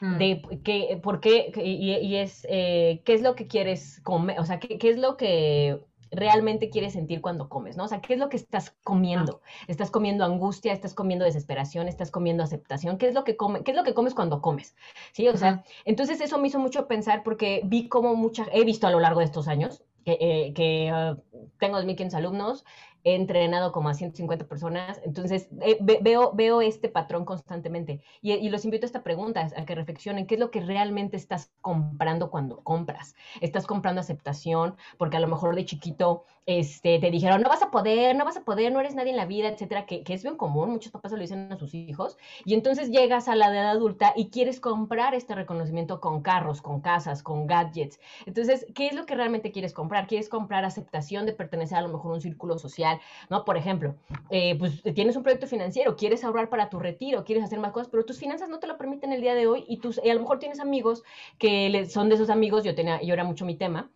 [0.00, 0.16] mm.
[0.18, 4.58] de que, por qué, y, es, eh, qué es lo que quieres comer, o sea,
[4.58, 7.84] qué, qué, es lo que realmente quieres sentir cuando comes, ¿no?
[7.84, 9.42] O sea, ¿qué es lo que estás comiendo?
[9.44, 9.64] Ah.
[9.68, 10.72] ¿Estás comiendo angustia?
[10.72, 11.88] ¿Estás comiendo desesperación?
[11.88, 12.98] ¿Estás comiendo aceptación?
[12.98, 14.74] ¿Qué es lo que, come, qué es lo que comes cuando comes?
[15.12, 18.86] Sí, o sea, entonces eso me hizo mucho pensar porque vi como mucha, he visto
[18.86, 20.52] a lo largo de estos años, que, eh,
[20.90, 21.16] ah,
[21.58, 22.64] tengo 2.500 alumnos,
[23.08, 28.00] he entrenado como a 150 personas, entonces eh, veo, veo este patrón constantemente.
[28.22, 31.50] Y, los invito a esta pregunta, a que reflexionen, ¿qué es lo que realmente estás
[31.60, 33.14] comprando cuando compras?
[33.40, 34.76] ¿Estás comprando aceptación?
[34.96, 38.38] Porque a lo mejor de chiquito este, te dijeron, no vas a poder, no vas
[38.38, 40.90] a poder, no eres nadie en la vida, etcétera, que, que es bien común, muchos
[40.90, 42.16] papás lo dicen a sus hijos,
[42.46, 46.80] y entonces llegas a la edad adulta y quieres comprar este reconocimiento con carros, con
[46.80, 48.00] casas, con gadgets.
[48.24, 50.06] Entonces, ¿qué es lo que realmente quieres comprar?
[50.06, 52.97] ¿Quieres comprar aceptación de pertenecer a lo mejor a un círculo social?
[53.30, 53.44] ¿No?
[53.44, 53.94] Por ejemplo,
[54.30, 57.88] eh, pues tienes un proyecto financiero, quieres ahorrar para tu retiro, quieres hacer más cosas,
[57.90, 60.14] pero tus finanzas no te lo permiten el día de hoy y, tus, y a
[60.14, 61.02] lo mejor tienes amigos
[61.38, 63.90] que son de esos amigos, yo, tenía, yo era mucho mi tema,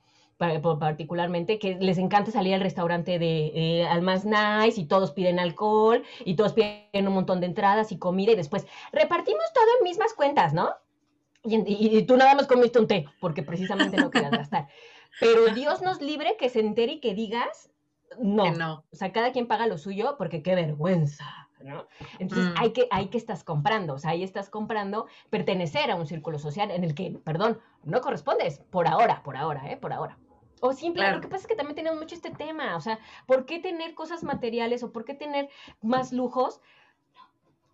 [0.78, 5.38] particularmente, que les encanta salir al restaurante de eh, al más nice y todos piden
[5.38, 9.84] alcohol y todos piden un montón de entradas y comida y después repartimos todo en
[9.84, 10.70] mismas cuentas, ¿no?
[11.44, 14.68] Y, tú nada más comiste un té porque precisamente no querías gastar.
[15.20, 17.70] Pero Dios nos libre que se entere y que digas,
[18.20, 18.53] no.
[18.53, 18.85] no.
[18.92, 21.42] O sea, cada quien paga lo suyo porque qué vergüenza.
[21.64, 21.87] ¿no?
[22.18, 22.55] Entonces mm.
[22.59, 26.38] hay, que, hay que estás comprando, o sea, ahí estás comprando pertenecer a un círculo
[26.38, 29.77] social en el que, perdón, no correspondes, por ahora, por ahora, ¿eh?
[29.77, 30.18] Por ahora.
[30.61, 33.46] O simplemente, lo que pasa es que también tenemos mucho este tema, o sea, ¿por
[33.46, 35.48] qué tener cosas materiales o por qué tener
[35.81, 36.61] más lujos?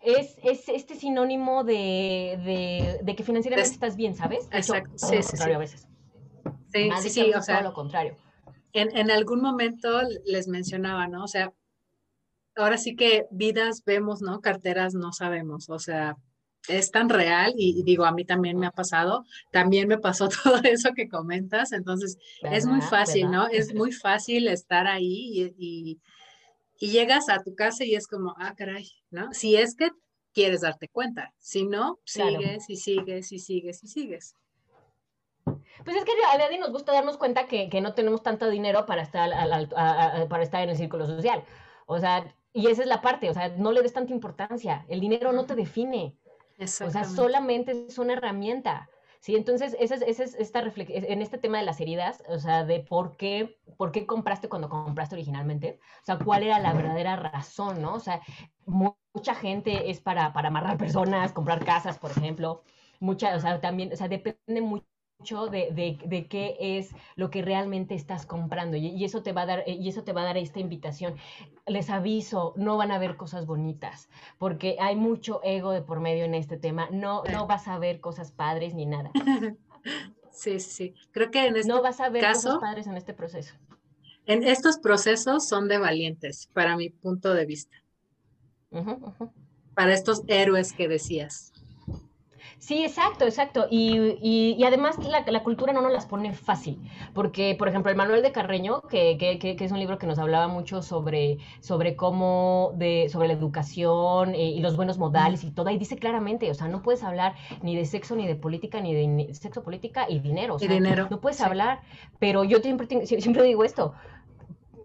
[0.01, 4.49] Es, es este sinónimo de, de, que financieramente estás bien, ¿sabes?
[4.53, 5.51] Exacto, sí, sí, sí.
[5.51, 5.89] a veces.
[6.73, 8.17] Sí, sí, sí, o sea, lo contrario
[8.73, 11.25] en, algún momento les mencionaba, ¿no?
[11.25, 11.53] O sea,
[12.57, 14.41] ahora sí que vidas vemos, ¿no?
[14.41, 16.17] Carteras no sabemos, o sea,
[16.69, 20.61] es tan real y, digo, a mí también me ha pasado, también me pasó todo
[20.65, 23.49] eso que comentas, entonces es muy fácil, ¿no?
[23.49, 25.99] Es muy fácil estar ahí y,
[26.79, 29.33] y, llegas a tu casa y es como, ah, caray, ¿no?
[29.33, 29.91] Si es que
[30.33, 34.35] quieres darte cuenta, si no, sigues y sigues y sigues y sigues.
[35.89, 39.01] Pues es que a nadie nos gusta darnos cuenta que, no tenemos tanto dinero para
[39.01, 39.31] estar,
[40.29, 41.43] para estar en el círculo social.
[41.87, 44.85] O sea, y esa es la parte, o sea, no le des tanta importancia.
[44.91, 46.15] El dinero no te define.
[46.61, 48.91] O sea, solamente es una herramienta.
[49.21, 53.17] Sí, entonces, esa es, esta en este tema de las heridas, o sea, de por
[53.17, 57.95] qué, por qué compraste cuando compraste originalmente, o sea, cuál era la verdadera razón, ¿no?
[57.95, 58.21] O sea,
[58.67, 62.63] mucha gente es para, para amarrar personas, comprar casas, por ejemplo,
[63.01, 64.85] mucha, o sea, también, o sea, depende mucho
[65.19, 69.65] de, de, qué es lo que realmente estás comprando y, eso te va a dar
[69.67, 71.17] y eso te va a dar esta invitación.
[71.67, 76.25] Les aviso no van a ver cosas bonitas porque hay mucho ego de por medio
[76.25, 76.89] en este tema.
[76.93, 79.11] No no vas a ver cosas padres ni nada.
[80.31, 83.55] Sí sí creo que en este no vas a ver cosas padres en este proceso.
[84.27, 87.77] en estos procesos son de valientes para mi punto de vista.
[89.75, 91.53] Para estos héroes que decías
[92.59, 93.67] Sí, exacto, exacto.
[93.71, 96.81] Y, y, además la, la, cultura no nos las pone fácil,
[97.15, 100.19] porque, por ejemplo, el Manuel de Carreño, que, que, que, es un libro que nos
[100.19, 105.53] hablaba mucho sobre, sobre cómo, de, sobre la educación eh, y los buenos modales y
[105.53, 108.81] todo, ahí dice claramente, o sea, no puedes hablar ni de sexo, ni de política,
[108.81, 110.57] ni de sexo, política y dinero.
[110.57, 111.07] O sea, y dinero.
[111.11, 111.81] No puedes hablar,
[112.19, 113.95] pero yo siempre, siempre digo esto,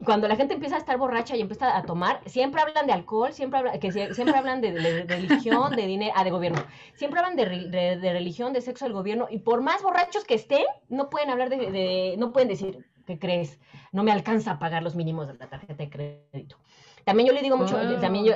[0.03, 3.33] cuando la gente empieza a estar borracha y empieza a tomar, siempre hablan de alcohol,
[3.33, 6.63] siempre, hablan, que siempre hablan de, religión, de dinero, ah, de gobierno.
[6.95, 7.45] Siempre hablan de,
[8.13, 12.15] religión, de sexo del gobierno, y por más borrachos que estén, no pueden hablar de,
[12.17, 13.59] no pueden decir, ¿qué crees?
[13.91, 16.57] No me alcanza a pagar los mínimos de la tarjeta de crédito.
[17.03, 18.33] También yo le digo mucho, también yo,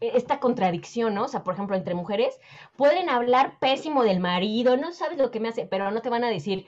[0.00, 1.24] esta contradicción, ¿no?
[1.24, 2.40] O sea, por ejemplo, entre mujeres,
[2.76, 6.24] pueden hablar pésimo del marido, no sabes lo que me hace, pero no te van
[6.24, 6.66] a decir,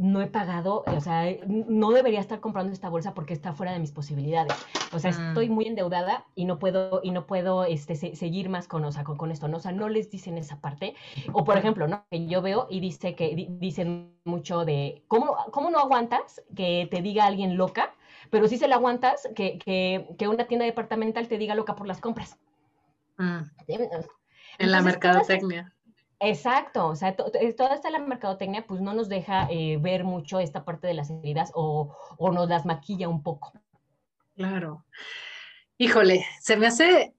[0.00, 3.78] no he pagado, o sea, no debería estar comprando esta bolsa porque está fuera de
[3.80, 4.54] mis posibilidades.
[4.92, 5.52] O sea, estoy mm.
[5.52, 9.30] muy endeudada y no puedo, y no puedo este, seguir más con, o sea, con,
[9.30, 9.58] esto, ¿no?
[9.58, 10.94] O sea, no les dicen esa parte.
[11.34, 12.06] O por ejemplo, ¿no?
[12.10, 17.02] Que yo veo y dice que dicen mucho de, ¿cómo, ¿cómo no aguantas que te
[17.02, 17.92] diga alguien loca?
[18.30, 21.86] Pero sí se la aguantas que, que, que una tienda departamental te diga loca por
[21.86, 22.38] las compras.
[23.18, 23.40] Mm.
[24.58, 25.74] en la mercadotecnia.
[26.22, 30.66] Exacto, o sea, toda esta la mercadotecnia pues no nos deja eh, ver mucho esta
[30.66, 33.54] parte de las heridas o, o nos las maquilla un poco.
[34.34, 34.84] Claro.
[35.78, 37.14] Híjole, se me hace,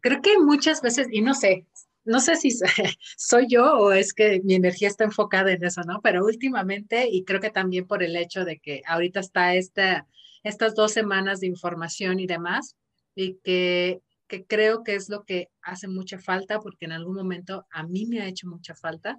[0.00, 1.66] creo que muchas veces, y no sé,
[2.04, 2.50] no sé si
[3.16, 6.00] soy yo o es que mi energía está enfocada en eso, ¿no?
[6.00, 10.06] Pero últimamente, y creo que también por el hecho de que ahorita está esta,
[10.44, 12.76] estas dos semanas de información y demás,
[13.16, 17.66] y que que creo que es lo que hace mucha falta, porque en algún momento
[17.70, 19.18] a mí me ha hecho mucha falta.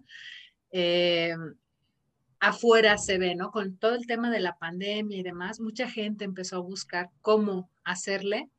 [0.71, 1.35] Eh,
[2.39, 3.51] afuera se ve, ¿no?
[3.51, 7.69] Con todo el tema de la pandemia y demás, mucha gente empezó a buscar cómo
[7.83, 8.49] hacerle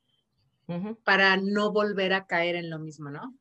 [1.05, 3.37] para no volver a caer en lo mismo, ¿no?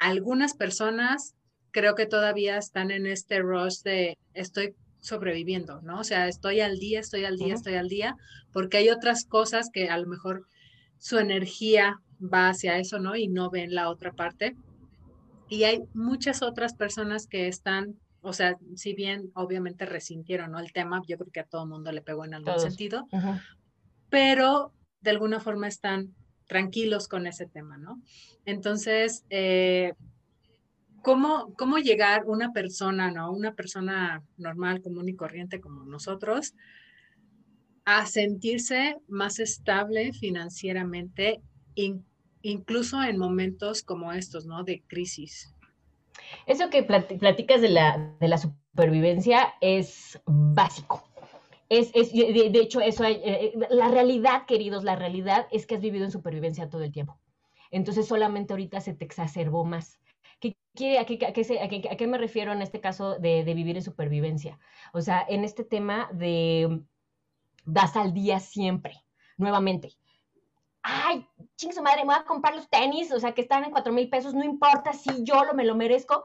[0.00, 1.36] Algunas personas
[1.70, 6.00] creo que todavía están en este rush de estoy sobreviviendo, ¿no?
[6.00, 8.16] O sea, estoy al día, estoy al día, estoy al día,
[8.52, 10.46] porque hay otras cosas que a lo mejor
[10.98, 13.16] su energía va hacia eso, ¿no?
[13.16, 14.56] Y no ven la otra parte.
[15.48, 20.58] Y hay muchas otras personas que están, o sea, si bien obviamente resintieron, ¿no?
[20.58, 23.06] El tema, yo creo que a todo mundo le pegó en algún sentido,
[24.08, 26.14] pero de alguna forma están
[26.46, 28.00] tranquilos con ese tema, ¿no?
[28.44, 29.94] Entonces, eh,
[31.02, 33.32] ¿cómo, ¿cómo llegar una persona, ¿no?
[33.32, 36.54] Una persona normal, común y corriente como nosotros,
[37.84, 41.40] a sentirse más estable financieramente,
[42.42, 44.64] incluso en momentos como estos, ¿no?
[44.64, 45.54] De crisis.
[46.46, 51.08] Eso que platicas de la, de la supervivencia es básico.
[51.68, 55.80] Es, es de, hecho, eso hay, eh, la realidad, queridos, la realidad es que has
[55.80, 57.18] vivido en supervivencia todo el tiempo.
[57.70, 59.98] Entonces solamente ahorita se te exacerbó más.
[60.38, 63.54] ¿Qué quiere, a, qué, a, qué, a, qué, me refiero en este caso de, de,
[63.54, 64.58] vivir en supervivencia?
[64.92, 66.82] O sea, en este tema de
[67.64, 69.02] das al día siempre,
[69.38, 69.94] nuevamente.
[70.82, 71.26] Ay,
[71.62, 73.92] ching su madre, me voy a comprar los tenis, o sea, que están en cuatro
[73.92, 76.24] mil pesos, no importa si yo lo, me lo merezco.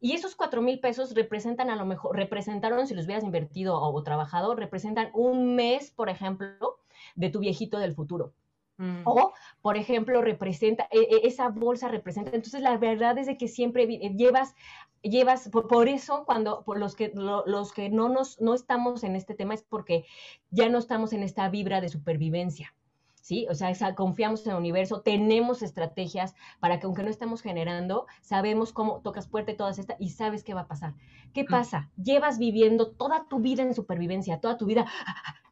[0.00, 4.02] Y esos cuatro mil pesos representan a lo mejor, representaron, si los hubieras invertido o,
[4.02, 6.78] trabajado, representan un mes, por ejemplo,
[7.14, 8.32] de tu viejito del futuro.
[8.78, 9.02] Mm.
[9.04, 12.30] O, por ejemplo, representa, e, e, esa bolsa representa.
[12.34, 14.54] Entonces, la verdad es de que siempre llevas,
[15.02, 19.34] llevas, por, eso, cuando por los que, los que no, nos, no estamos en este
[19.34, 20.06] tema es porque
[20.50, 22.74] ya no estamos en esta vibra de supervivencia.
[23.20, 23.46] ¿Sí?
[23.50, 28.72] O sea, confiamos en el universo, tenemos estrategias para que aunque no estamos generando, sabemos
[28.72, 30.94] cómo tocas puerta y todas estas y sabes qué va a pasar.
[31.32, 31.90] ¿Qué pasa?
[32.02, 34.86] Llevas viviendo toda tu vida en supervivencia, toda tu vida.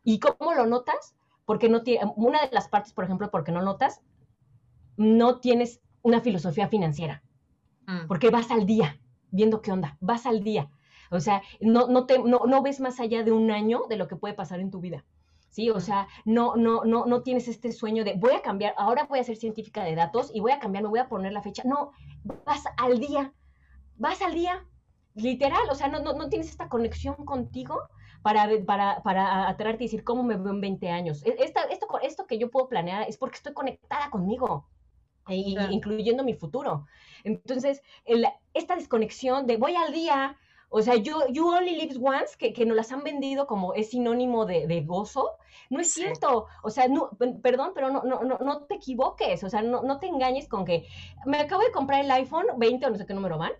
[0.03, 1.15] ¿Y cómo lo notas?
[1.45, 4.01] Porque no tiene, una de las partes, por ejemplo, porque no notas,
[4.97, 7.23] no tienes una filosofía financiera.
[7.87, 8.07] Mm.
[8.07, 9.01] Porque vas al día,
[9.31, 10.71] viendo qué onda, vas al día.
[11.11, 14.09] O sea, no, no, te, no, no ves más allá de un año de lo
[14.09, 15.05] que puede pasar en tu vida.
[15.49, 15.71] ¿Sí?
[15.71, 19.19] O sea, no, no, no, no tienes este sueño de voy a cambiar, ahora voy
[19.19, 21.63] a ser científica de datos y voy a cambiar, me voy a poner la fecha.
[21.65, 21.93] No,
[22.45, 23.33] vas al día,
[23.97, 24.65] vas al día,
[25.15, 27.81] literal, o sea, no, no, tienes esta conexión contigo
[28.23, 31.25] para, para, para atraerte y decir cómo me veo en 20 años.
[31.25, 31.61] E, esto,
[32.03, 34.69] esto que yo puedo planear es porque estoy conectada conmigo.
[35.29, 36.87] incluyendo mi futuro.
[37.25, 37.83] Entonces,
[38.55, 40.37] esta desconexión de voy al día,
[40.71, 43.91] o sea, you, you only lives once, que, que nos las han vendido como es
[43.91, 45.39] sinónimo de, de gozo,
[45.71, 46.47] no es cierto.
[46.63, 47.11] O sea, no,
[47.43, 49.45] perdón, pero no, no, no, no te equivoques.
[49.45, 50.87] O sea, no, no te engañes con que
[51.27, 53.53] me acabo de comprar el iPhone 20 o no sé qué número van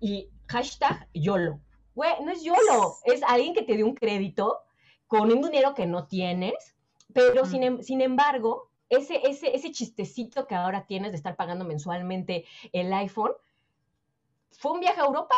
[0.00, 1.60] y hashtag YOLO.
[1.94, 4.60] Güey, no es YOLO, es alguien que te dio un crédito
[5.06, 6.74] con un dinero que no tienes,
[7.14, 11.64] pero sin, em, sin embargo, ese, ese, ese chistecito que ahora tienes de estar pagando
[11.64, 13.32] mensualmente el iPhone,
[14.50, 15.36] fue un viaje a Europa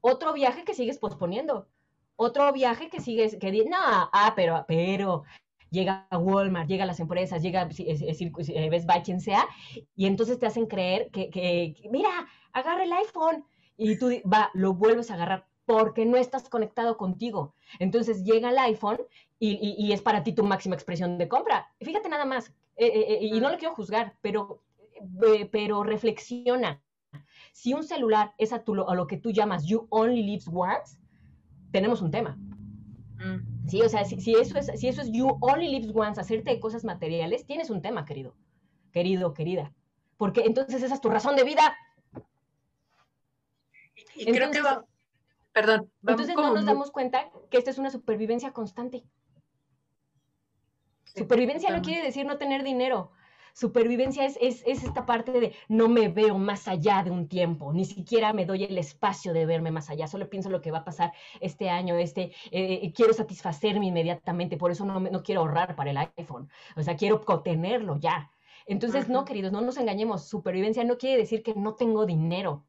[0.00, 1.68] otro viaje que sigues posponiendo,
[2.16, 5.24] otro viaje que sigues, que no, ah, pero, pero,
[5.70, 9.46] llega a Walmart, llega a las empresas, llega, eh, ves va quien sea,
[9.96, 12.10] y entonces te hacen creer que, que, mira,
[12.52, 13.44] agarra el iPhone,
[13.76, 17.54] y tú, va, lo vuelves a agarrar porque no estás conectado contigo.
[17.78, 18.98] Entonces llega el iPhone
[19.38, 21.72] y, y, es para ti tu máxima expresión de compra.
[21.80, 24.62] Fíjate nada más, eh, eh, y no lo quiero juzgar, pero,
[25.50, 26.82] pero reflexiona
[27.52, 30.98] si un celular es a, tu, a lo que tú llamas you only lives once,
[31.70, 32.36] tenemos un tema.
[33.18, 33.68] Mm.
[33.68, 36.60] Sí, o sea, si, eso es, si eso es you only lives once, hacerte de
[36.60, 38.34] cosas materiales, tienes un tema, querido,
[38.92, 39.72] querido, querida.
[40.16, 41.76] Porque entonces esa es tu razón de vida.
[44.16, 44.84] Y creo que va,
[45.52, 45.90] perdón.
[46.06, 49.04] Entonces no nos damos cuenta que esta es una supervivencia constante.
[51.04, 53.12] supervivencia no quiere decir no tener dinero.
[53.54, 57.84] Supervivencia es, es, esta parte de no me veo más allá de un tiempo, ni
[57.84, 60.84] siquiera me doy el espacio de verme más allá, solo pienso lo que va a
[60.84, 65.76] pasar este año, este, eh, eh, quiero satisfacerme inmediatamente, por eso no, no quiero ahorrar
[65.76, 68.30] para el iPhone, o sea, quiero obtenerlo ya.
[68.66, 72.66] Entonces, no, queridos, no nos engañemos, supervivencia no quiere decir que no tengo dinero,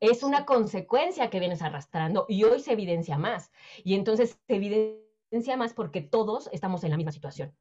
[0.00, 3.50] es una consecuencia que vienes arrastrando y hoy se evidencia más.
[3.84, 7.54] Y entonces se evidencia más porque todos estamos en la misma situación.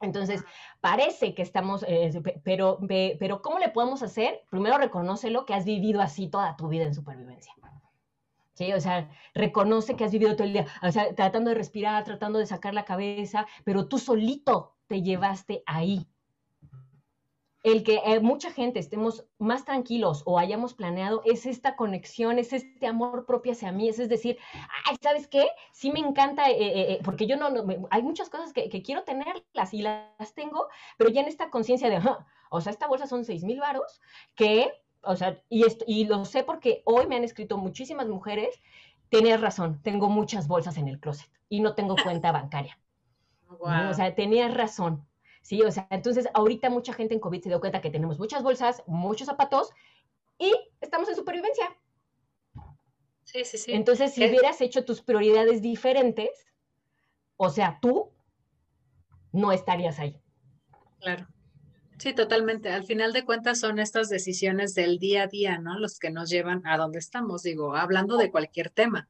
[0.00, 0.44] Entonces,
[0.80, 2.78] parece que estamos, eh, pero,
[3.18, 4.42] pero ¿cómo le podemos hacer?
[4.50, 7.54] Primero reconócelo que has vivido así toda tu vida en supervivencia.
[8.54, 8.72] ¿Sí?
[8.72, 12.38] O sea, reconoce que has vivido todo el día, o sea, tratando de respirar, tratando
[12.38, 16.06] de sacar la cabeza, pero tú solito te llevaste ahí
[17.64, 22.52] el que eh, mucha gente estemos más tranquilos o hayamos planeado es esta conexión, es
[22.52, 24.38] este amor propio hacia mí, es, decir,
[24.84, 25.48] ay, ¿sabes qué?
[25.72, 27.48] Sí me encanta, eh, eh, porque yo no,
[27.90, 32.02] hay muchas cosas que, quiero tenerlas y las tengo, pero ya en esta conciencia de,
[32.50, 34.02] o sea, esta bolsa son seis mil varos,
[34.34, 38.60] que, o sea, y, y lo sé porque hoy me han escrito muchísimas mujeres,
[39.08, 42.78] tienes razón, tengo muchas bolsas en el closet y no tengo cuenta bancaria.
[43.48, 45.06] O sea, tenías razón,
[45.44, 45.62] ¿sí?
[45.62, 48.82] O sea, entonces ahorita mucha gente en COVID se dio cuenta que tenemos muchas bolsas,
[48.86, 49.70] muchos zapatos
[50.38, 51.76] y estamos en supervivencia.
[53.24, 53.72] Sí, sí, sí.
[53.72, 56.30] Entonces, si hubieras hecho tus prioridades diferentes,
[57.36, 58.10] o sea, tú
[59.32, 60.18] no estarías ahí.
[61.00, 61.26] Claro.
[61.98, 62.70] Sí, totalmente.
[62.70, 65.78] Al final de cuentas son estas decisiones del día a día, ¿no?
[65.78, 69.08] Los que nos llevan a donde estamos, digo, hablando de cualquier tema.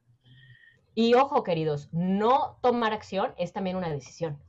[0.93, 4.39] Y ojo, queridos, no tomar acción es también una decisión.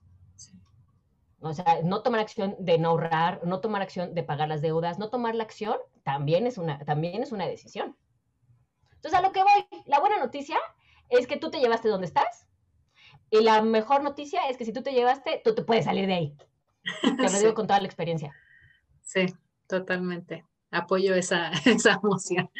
[1.48, 4.98] O sea, no tomar acción de no ahorrar, no tomar acción de pagar las deudas,
[4.98, 7.96] no tomar la acción también es una, también es una decisión.
[8.94, 10.56] Entonces, a lo que voy, la buena noticia
[11.08, 12.46] es que tú te llevaste donde estás
[13.30, 16.14] y la mejor noticia es que si tú te llevaste, tú te puedes salir de
[16.14, 16.36] ahí.
[17.16, 18.32] Te lo digo con toda la experiencia.
[19.02, 19.26] Sí,
[19.66, 20.44] totalmente.
[20.70, 22.50] Apoyo esa, esa emoción.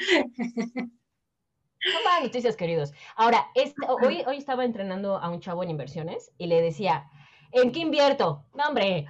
[1.93, 2.93] Son malas noticias, queridos.
[3.15, 7.09] Ahora, este, hoy, hoy estaba entrenando a un chavo en inversiones y le decía,
[7.63, 8.45] ¿en qué invierto?
[8.55, 9.07] No, hombre.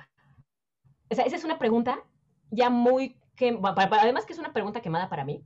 [1.10, 2.04] O sea, esa es una pregunta
[2.50, 5.44] ya muy, que, además que es una pregunta quemada para mí,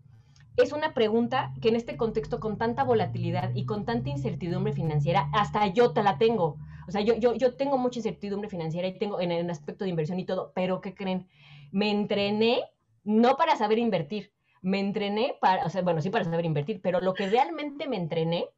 [0.57, 5.31] es una pregunta que en este contexto con tanta volatilidad y con tanta incertidumbre financiera,
[5.33, 6.59] hasta yo te la tengo.
[6.87, 9.91] O sea, yo, yo, yo tengo mucha incertidumbre financiera y tengo en el aspecto de
[9.91, 11.29] inversión y todo, pero ¿qué creen?
[11.71, 12.65] Me entrené
[13.05, 17.01] no para saber invertir, me entrené para, o sea, bueno, sí para saber invertir, pero
[17.01, 18.49] lo que realmente me entrené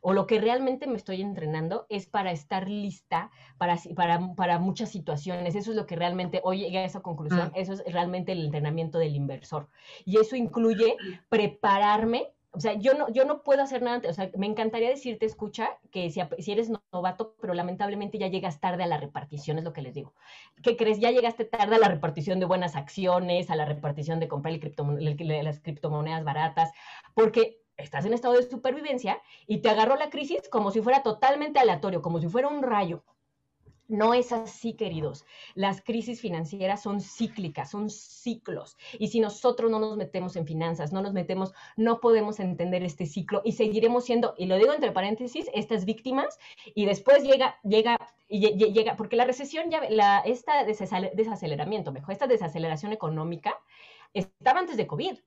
[0.00, 4.90] o lo que realmente me estoy entrenando es para estar lista para, para, para muchas
[4.90, 5.54] situaciones.
[5.54, 7.58] Eso es lo que realmente, hoy llegué a esa conclusión, mm.
[7.58, 9.68] eso es realmente el entrenamiento del inversor.
[10.04, 10.96] Y eso incluye
[11.28, 15.24] prepararme o sea, yo no, yo no puedo hacer nada, o sea, me encantaría decirte,
[15.24, 19.64] escucha, que si, si, eres novato, pero lamentablemente ya llegas tarde a la repartición, es
[19.64, 20.14] lo que les digo.
[20.60, 20.98] ¿Qué crees?
[20.98, 25.44] Ya llegaste tarde a la repartición de buenas acciones, a la repartición de comprar el
[25.44, 26.72] las criptomonedas baratas,
[27.14, 31.58] porque estás en estado de supervivencia y te agarró la crisis como si fuera totalmente
[31.58, 33.02] aleatorio, como si fuera un rayo.
[33.90, 35.26] No es así, queridos.
[35.56, 38.76] Las crisis financieras son cíclicas, son ciclos.
[39.00, 43.06] Y si nosotros no nos metemos en finanzas, no nos metemos, no podemos entender este
[43.06, 46.38] ciclo y seguiremos siendo, y lo digo entre paréntesis, estas víctimas.
[46.76, 49.80] Y después llega, llega, llega, porque la recesión ya,
[50.24, 53.58] esta desaceleramiento, mejor, esta desaceleración económica
[54.14, 55.18] estaba antes de COVID.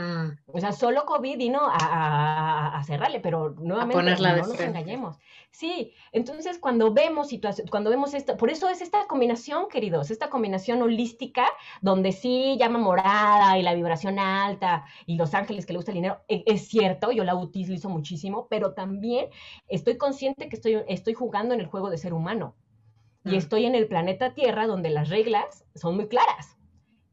[0.00, 0.38] Mm.
[0.46, 5.18] O sea, solo COVID vino a, a, cerrarle, pero nuevamente no nos engañemos.
[5.50, 10.30] Sí, entonces cuando vemos situación, cuando vemos esto, por eso es esta combinación, queridos, esta
[10.30, 11.44] combinación holística,
[11.82, 15.96] donde sí llama morada y la vibración alta y los ángeles que le gusta el
[15.96, 19.26] dinero, e, es, cierto, yo la utilizo muchísimo, pero también
[19.68, 22.54] estoy consciente que estoy, estoy jugando en el juego de ser humano.
[23.24, 23.34] Y mm.
[23.34, 26.56] estoy en el planeta Tierra donde las reglas son muy claras.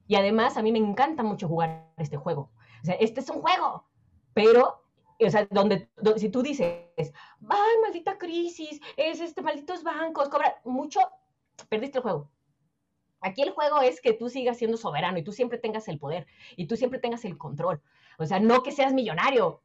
[0.07, 2.49] Y además a mí me encanta mucho jugar este juego
[2.81, 3.85] o sea, este es un juego,
[4.33, 4.83] pero,
[5.19, 10.99] o sea, donde, si tú dices, ay, maldita crisis, es este, malditos bancos, cobra mucho,
[11.69, 12.29] perdiste el juego.
[13.21, 16.27] Aquí el juego es que tú sigas siendo soberano y tú siempre tengas el poder
[16.55, 17.81] y tú siempre tengas el control.
[18.19, 19.61] O sea, no que seas millonario.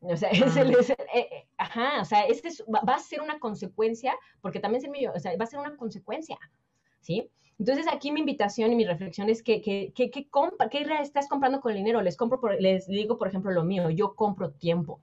[0.00, 4.14] O sea, es el, eh, eh, ajá, o sea, este va, a ser una consecuencia,
[4.40, 6.38] porque también ser millonario, o sea, va a ser una consecuencia,
[7.00, 7.30] ¿sí?
[7.58, 10.28] Entonces aquí mi invitación y mi reflexión es que, que, que, que
[10.70, 12.02] ¿qué estás comprando con el dinero?
[12.02, 15.00] Les, compro les digo, por ejemplo, lo mío, yo compro tiempo.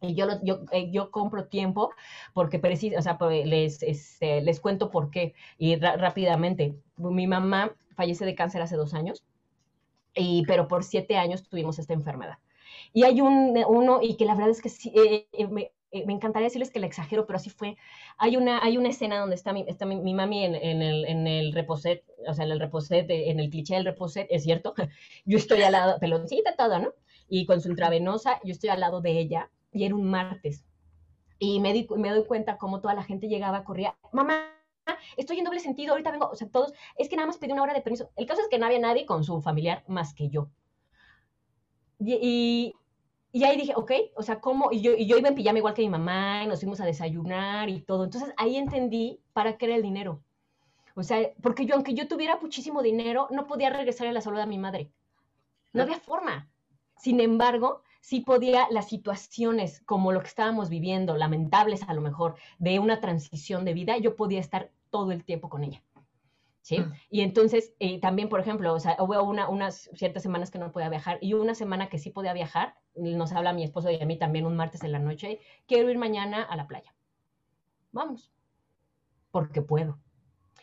[0.00, 1.90] Y yo, yo, eh, yo compro tiempo
[2.34, 5.34] porque preciso, o sea, les, este, les cuento por qué.
[5.56, 9.24] Y rápidamente, mi mamá fallece de cáncer hace dos años,
[10.14, 12.38] y, pero por siete años tuvimos esta enfermedad.
[12.92, 15.26] Y hay un, uno, y que la verdad es que sí, eh,
[15.94, 17.76] eh, me, encantaría decirles que le exagero, pero así fue.
[18.18, 21.28] Hay una, hay una escena donde está mi, está mi, mami en, en, el, en
[21.28, 24.74] el reposet, o sea, en el reposet, en el cliché del reposet, es cierto.
[25.24, 26.92] Yo estoy al lado, peloncita toda, ¿no?
[27.28, 30.64] Y con su intravenosa, yo estoy al lado de ella, y era un martes.
[31.38, 34.50] Y me, di, me doy cuenta cómo toda la gente llegaba, corría, mamá,
[35.16, 37.62] estoy en doble sentido, ahorita vengo, o sea, todos, es que nada más pedí una
[37.62, 38.10] hora de permiso.
[38.16, 40.50] El caso es que no había nadie con su familiar más que yo.
[41.98, 42.74] y, y
[43.42, 44.70] ahí dije, ok, o sea, ¿cómo?
[44.70, 46.86] Y yo, y yo iba en pijama igual que mi mamá, y nos fuimos a
[46.86, 48.04] desayunar y todo.
[48.04, 50.22] Entonces ahí entendí para qué era el dinero.
[50.94, 54.38] O sea, porque yo, aunque yo tuviera muchísimo dinero, no podía regresar a la salud
[54.38, 54.92] a mi madre.
[55.72, 56.48] No había forma.
[56.96, 62.36] Sin embargo, sí podía las situaciones como lo que estábamos viviendo, lamentables a lo mejor,
[62.58, 65.82] de una transición de vida, yo podía estar todo el tiempo con ella.
[66.64, 66.80] ¿Sí?
[66.80, 66.92] Mm.
[67.10, 70.72] Y entonces, eh, también, por ejemplo, o sea, hubo una, unas ciertas semanas que no
[70.72, 74.06] podía viajar y una semana que sí podía viajar, nos habla mi esposo y a
[74.06, 76.94] mí también un martes en la noche, quiero ir mañana a la playa.
[77.92, 78.32] Vamos,
[79.30, 79.98] porque puedo.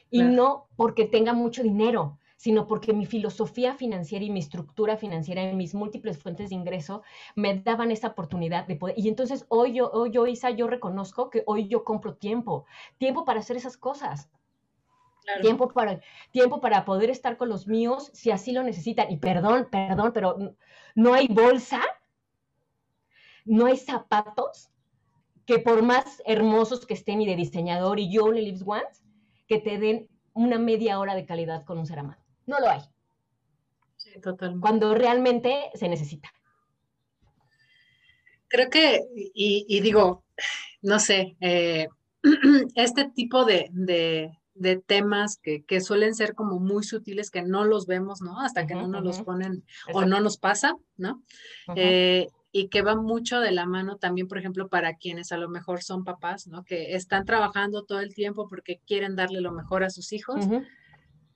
[0.09, 5.43] Y no porque tenga mucho dinero, sino porque mi filosofía financiera y mi estructura financiera
[5.43, 7.03] y mis múltiples fuentes de ingreso
[7.35, 8.95] me daban esa oportunidad de poder.
[8.97, 12.65] Y entonces hoy yo, hoy yo, Isa, yo reconozco que hoy yo compro tiempo,
[12.97, 14.31] tiempo para hacer esas cosas.
[15.41, 16.01] Tiempo, para,
[16.31, 19.11] tiempo para poder estar con los míos si así lo necesitan.
[19.11, 20.55] Y perdón, perdón, pero
[20.95, 21.81] no hay bolsa,
[23.45, 24.71] no hay zapatos
[25.45, 29.03] que por más hermosos que estén y de diseñador y yo only lives once,
[29.47, 32.21] que te den una media hora de calidad con un ser amado.
[32.45, 32.81] No lo hay.
[33.97, 34.61] Sí, totalmente.
[34.61, 36.31] Cuando realmente se necesita.
[38.47, 40.25] Creo que, y, digo,
[40.81, 41.87] no sé, eh,
[42.75, 44.37] este tipo de, de
[44.85, 48.39] temas que, que, suelen ser como muy sutiles, que no los vemos, ¿no?
[48.41, 51.21] Hasta que no nos los ponen o no nos pasa, ¿no?
[51.75, 55.49] Eh, y que va mucho de la mano también, por ejemplo, para quienes a lo
[55.49, 56.63] mejor son papás, ¿no?
[56.63, 60.45] Que están trabajando todo el tiempo porque quieren darle lo mejor a sus hijos,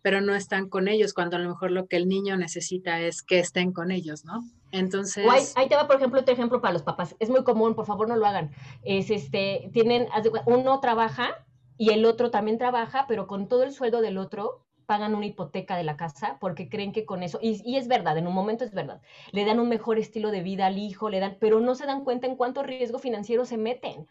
[0.02, 3.24] pero no están con ellos, cuando a lo mejor lo que el niño necesita es
[3.24, 4.44] que estén con ellos, ¿no?
[4.72, 5.26] Entonces...
[5.56, 7.16] ahí, te va, por ejemplo, otro ejemplo para los papás.
[7.20, 8.52] Es muy común, por favor no lo hagan.
[8.84, 10.08] Es este, tienen,
[10.46, 11.46] uno trabaja
[11.78, 15.76] y el otro también trabaja, pero con todo el sueldo del otro pagan una hipoteca
[15.76, 18.74] de la casa porque creen que con eso, y, es verdad, en un momento es
[18.74, 19.02] verdad,
[19.32, 22.04] le dan un mejor estilo de vida al hijo, le dan, pero no se dan
[22.04, 24.08] cuenta en cuánto riesgo financiero se meten.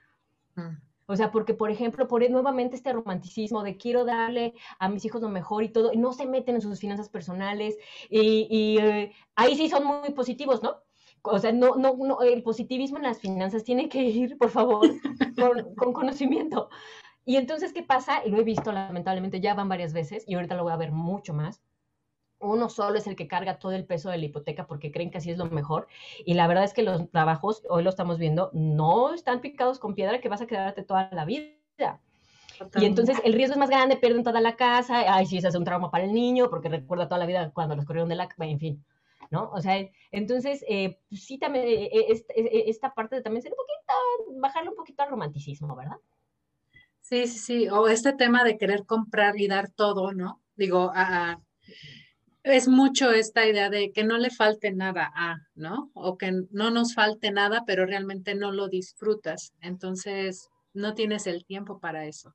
[0.57, 0.77] Mm.
[1.07, 5.21] O sea, porque, por ejemplo, por nuevamente este romanticismo de quiero darle a mis hijos
[5.21, 7.77] lo mejor y todo, y no se meten en sus finanzas personales,
[8.09, 10.79] y, eh, ahí sí son muy positivos, ¿no?
[11.23, 14.83] O sea, no, no, no, el positivismo en las finanzas tiene que ir, por favor,
[15.77, 16.71] con conocimiento.
[17.25, 18.25] Y entonces, ¿qué pasa?
[18.25, 20.93] Y lo he visto lamentablemente, ya van varias veces y ahorita lo voy a ver
[20.93, 21.63] mucho más.
[22.39, 25.19] Uno solo es el que carga todo el peso de la hipoteca porque creen que
[25.19, 25.89] así es lo mejor.
[26.27, 29.95] Y la verdad es que los trabajos, hoy lo estamos viendo, no están picados con
[29.95, 32.01] piedra que vas a quedarte toda la vida.
[32.77, 35.59] Y entonces el riesgo es más grande, pierden toda la casa, ay, sí, se hace
[35.59, 38.29] un trauma para el niño porque recuerda toda la vida cuando los corrieron de la...
[38.39, 38.85] En fin,
[39.31, 39.51] ¿no?
[39.53, 39.77] O sea,
[40.13, 44.77] entonces, eh, sí, también, eh, eh, esta parte de también ser un poquito, bajarle un
[44.77, 45.97] poquito al romanticismo, ¿verdad?
[47.05, 47.69] Sí, sí, sí.
[47.69, 50.41] O este tema de querer comprar y dar todo, ¿no?
[50.57, 50.91] Digo,
[52.43, 55.91] es mucho esta idea de que no le falte nada a, ¿no?
[55.93, 59.53] O que no nos falte nada, pero realmente no lo disfrutas.
[59.61, 62.35] Entonces, no tienes el tiempo para eso.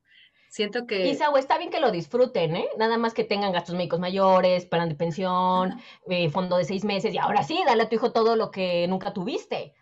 [0.51, 1.07] Siento que...
[1.07, 2.67] Isa, o está bien que lo disfruten, ¿eh?
[2.77, 7.11] Nada más que tengan gastos médicos mayores, plan de pensión, eh, fondo de seis meses,
[7.13, 9.73] y ahora sí, dale a tu hijo todo lo que nunca tuviste.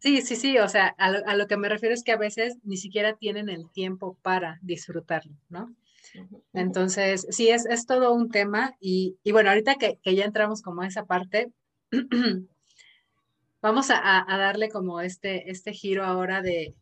[0.00, 2.76] Sí, sí, sí, o sea, a lo, que me refiero es que a veces ni
[2.76, 5.74] siquiera tienen el tiempo para disfrutarlo, ¿no?
[6.52, 10.86] Entonces, sí, es, es todo un tema y, bueno, ahorita que, ya entramos como a
[10.86, 11.52] esa parte,
[13.60, 16.74] vamos a, darle como este, este giro ahora de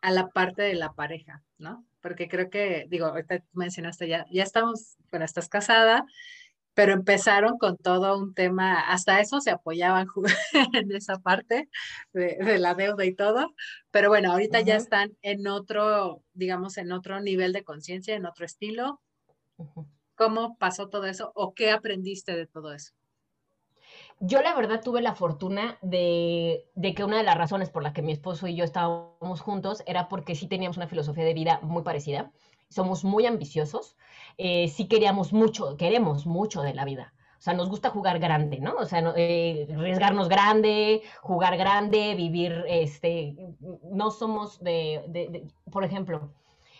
[0.00, 1.84] a la parte de la pareja, ¿no?
[2.00, 6.04] Porque creo que, digo, ahorita mencionaste ya, ya estamos, bueno, estás casada,
[6.74, 10.06] pero empezaron con todo un tema, hasta eso se apoyaban
[10.74, 11.68] en esa parte
[12.12, 13.54] de, la deuda y todo,
[13.90, 18.46] pero bueno, ahorita ya están en otro, digamos, en otro nivel de conciencia, en otro
[18.46, 19.00] estilo.
[20.14, 22.92] ¿Cómo pasó todo eso o qué aprendiste de todo eso?
[24.20, 27.92] Yo la verdad tuve la fortuna de, de, que una de las razones por la
[27.92, 31.58] que mi esposo y yo estábamos juntos era porque sí teníamos una filosofía de vida
[31.62, 32.30] muy parecida
[32.72, 33.96] somos muy ambiciosos,
[34.38, 37.12] eh, sí queríamos mucho, queremos mucho de la vida.
[37.38, 38.74] O sea, nos gusta jugar grande, ¿no?
[38.76, 43.36] O sea, eh, arriesgarnos grande, jugar grande, vivir, este,
[43.90, 46.30] no somos de, por ejemplo,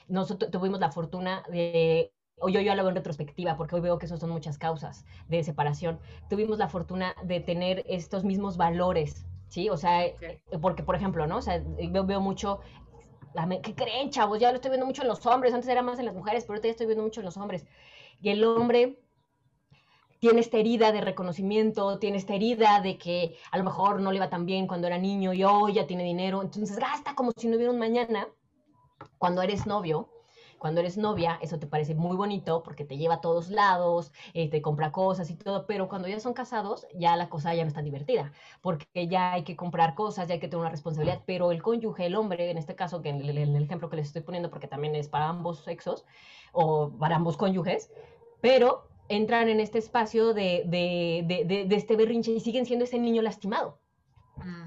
[0.06, 3.98] nosotros tuvimos la fortuna de o yo, yo lo veo en retrospectiva, porque hoy veo
[3.98, 6.00] que esos son muchas causas de separación.
[6.28, 9.70] Tuvimos la fortuna de tener estos mismos valores, ¿sí?
[9.70, 10.02] O sea,
[10.60, 11.38] porque, por ejemplo, ¿no?
[11.38, 12.60] O sea, veo mucho
[13.62, 14.38] ¿Qué creen, chavos?
[14.38, 15.54] Ya lo estoy viendo mucho en los hombres.
[15.54, 17.64] Antes era más en las mujeres, pero ahorita ya estoy viendo mucho en los hombres.
[18.20, 18.98] Y el hombre
[20.18, 24.18] tiene esta herida de reconocimiento, tiene esta herida de que a lo mejor no le
[24.18, 26.42] iba tan bien cuando era niño y hoy ya tiene dinero.
[26.42, 28.28] Entonces gasta como si no hubiera un mañana.
[29.18, 30.08] Cuando eres novio,
[30.62, 34.48] cuando eres novia, eso te parece muy bonito porque te lleva a todos lados, eh,
[34.48, 37.68] te compra cosas y todo, pero cuando ya son casados, ya la cosa ya no
[37.68, 41.22] es tan divertida, porque ya hay que comprar cosas, ya hay que tener una responsabilidad,
[41.26, 44.22] pero el cónyuge, el hombre, en este caso, que en el, ejemplo que les estoy
[44.22, 46.04] poniendo, porque también es para ambos sexos
[46.52, 47.90] o para ambos cónyuges,
[48.40, 53.20] pero entran en este espacio de, de, de este berrinche y siguen siendo ese niño
[53.20, 53.81] lastimado.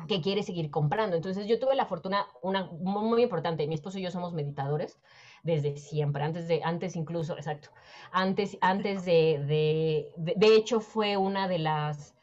[0.07, 1.15] Que quiere seguir comprando.
[1.15, 4.99] Entonces yo tuve la fortuna, una muy importante, mi esposo y yo somos meditadores,
[5.43, 7.69] desde siempre, antes de, antes incluso, exacto,
[8.11, 12.15] antes, antes de, de, de, hecho fue una de las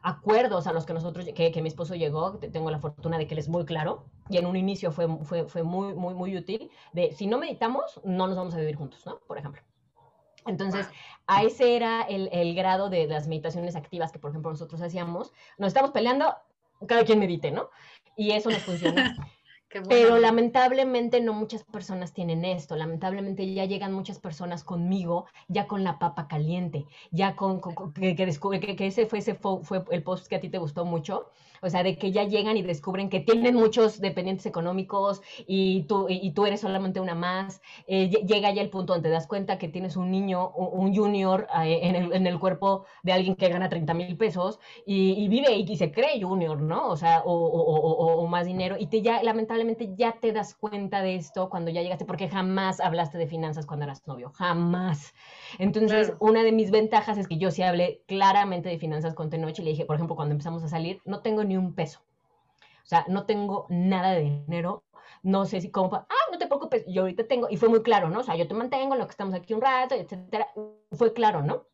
[0.00, 3.34] acuerdos a los que nosotros, que, que, mi esposo llegó, tengo la fortuna de que
[3.34, 6.70] él es muy claro, y en un inicio fue, fue, fue muy, muy, muy útil,
[6.92, 9.18] de si no meditamos, no nos vamos a vivir juntos, ¿no?
[9.26, 9.62] Por ejemplo.
[10.46, 10.88] Entonces,
[11.26, 15.32] a ese era el, el, grado de las meditaciones activas que, por ejemplo, nosotros hacíamos.
[15.56, 16.34] Nos estamos peleando,
[16.86, 17.70] cada quien medite, ¿no?
[18.16, 19.02] Y eso nos funcionó.
[19.88, 22.76] Pero lamentablemente no muchas personas tienen esto.
[22.76, 27.60] Lamentablemente ya llegan muchas personas conmigo ya con la papa caliente, ya con,
[27.94, 29.60] que, descubre que, ese fue, ese fue,
[29.90, 31.30] el post que a ti te gustó mucho.
[31.62, 36.06] O sea, de que ya llegan y descubren que tienen muchos dependientes económicos y tú,
[36.08, 37.60] y, tú eres solamente una más.
[37.86, 41.46] Eh, llega ya el punto donde te das cuenta que tienes un niño, un, junior
[41.64, 45.54] eh, en, el, en, el, cuerpo de alguien que gana 30 mil pesos y, vive
[45.54, 46.88] y, se cree junior, ¿no?
[46.88, 48.76] O sea, o, o, o más dinero.
[48.78, 52.80] Y te ya, lamentablemente, ya te das cuenta de esto cuando ya llegaste, porque jamás
[52.80, 55.14] hablaste de finanzas cuando eras novio, jamás.
[55.58, 59.58] Entonces, una de mis ventajas es que yo sí hablé claramente de finanzas con Tenoch
[59.58, 62.00] y le dije, por ejemplo, cuando empezamos a salir, no tengo ni un peso.
[62.82, 64.84] O sea, no tengo nada de dinero,
[65.22, 68.08] no sé si como, ah, no te preocupes, yo ahorita tengo, y fue muy claro,
[68.10, 68.20] ¿no?
[68.20, 70.48] O sea, yo te mantengo, lo que estamos aquí un rato, etcétera,
[70.92, 71.66] fue claro, ¿no?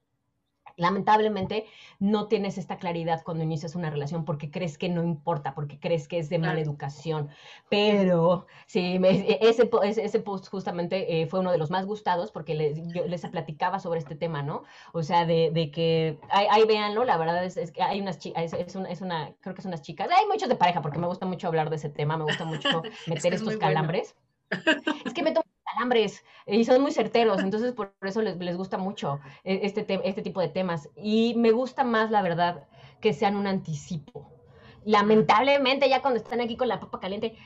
[0.79, 1.67] Lamentablemente
[1.99, 6.09] no tienes esta claridad cuando inicias una relación porque crees que no importa, porque crees
[6.09, 7.29] que es de mala educación.
[7.69, 9.69] Pero sí, ese,
[10.03, 13.81] ese, post justamente eh, fue uno de los más gustados porque les, yo les platicaba
[13.81, 14.63] sobre este tema, ¿no?
[14.93, 18.77] O sea, de, de que, ahí, véanlo, la verdad es, que hay unas chicas, es,
[18.77, 21.27] una, es, una, creo que son unas chicas, hay muchos de pareja porque me gusta
[21.27, 24.15] mucho hablar de ese tema, me gusta mucho meter estos calambres.
[25.05, 25.33] Es que me
[25.69, 29.87] tomo calambres y son muy certeros, entonces por eso les, les gusta mucho e, este,
[30.05, 30.89] este tipo de temas.
[30.97, 32.69] Y me gusta más, la verdad,
[33.01, 34.33] que sean un anticipo.
[34.85, 37.37] Lamentablemente, ya cuando están aquí con la papa caliente,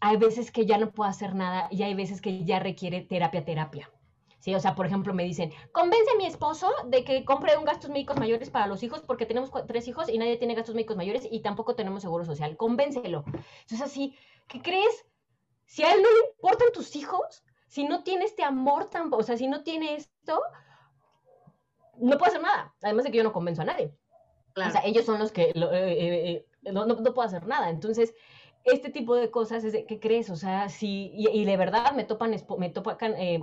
[0.00, 3.44] hay veces que ya no puedo hacer nada y hay veces que ya requiere terapia,
[3.44, 3.90] terapia.
[4.38, 7.64] Sí, o sea, por ejemplo, me dicen, convence a mi esposo de que compre un
[7.64, 10.98] gastos médicos mayores para los hijos porque tenemos tres hijos y nadie tiene gastos médicos
[10.98, 12.54] mayores y tampoco tenemos seguro social.
[12.58, 13.24] Convéncelo.
[13.26, 14.14] Entonces, así,
[14.46, 15.06] ¿qué crees?
[15.64, 17.42] Si a él no le importan tus hijos,
[17.74, 20.40] si no tiene este amor tan, o sea, si no tiene esto,
[21.98, 22.72] no puedo hacer nada.
[22.80, 23.92] Además de que yo no convenzo a nadie.
[24.54, 27.70] O sea, ellos son los que eh, eh, eh, no, no, puedo hacer nada.
[27.70, 28.14] Entonces,
[28.62, 30.30] este tipo de cosas es de, ¿qué crees?
[30.30, 32.96] O sea, si, y, de verdad me topan, me topan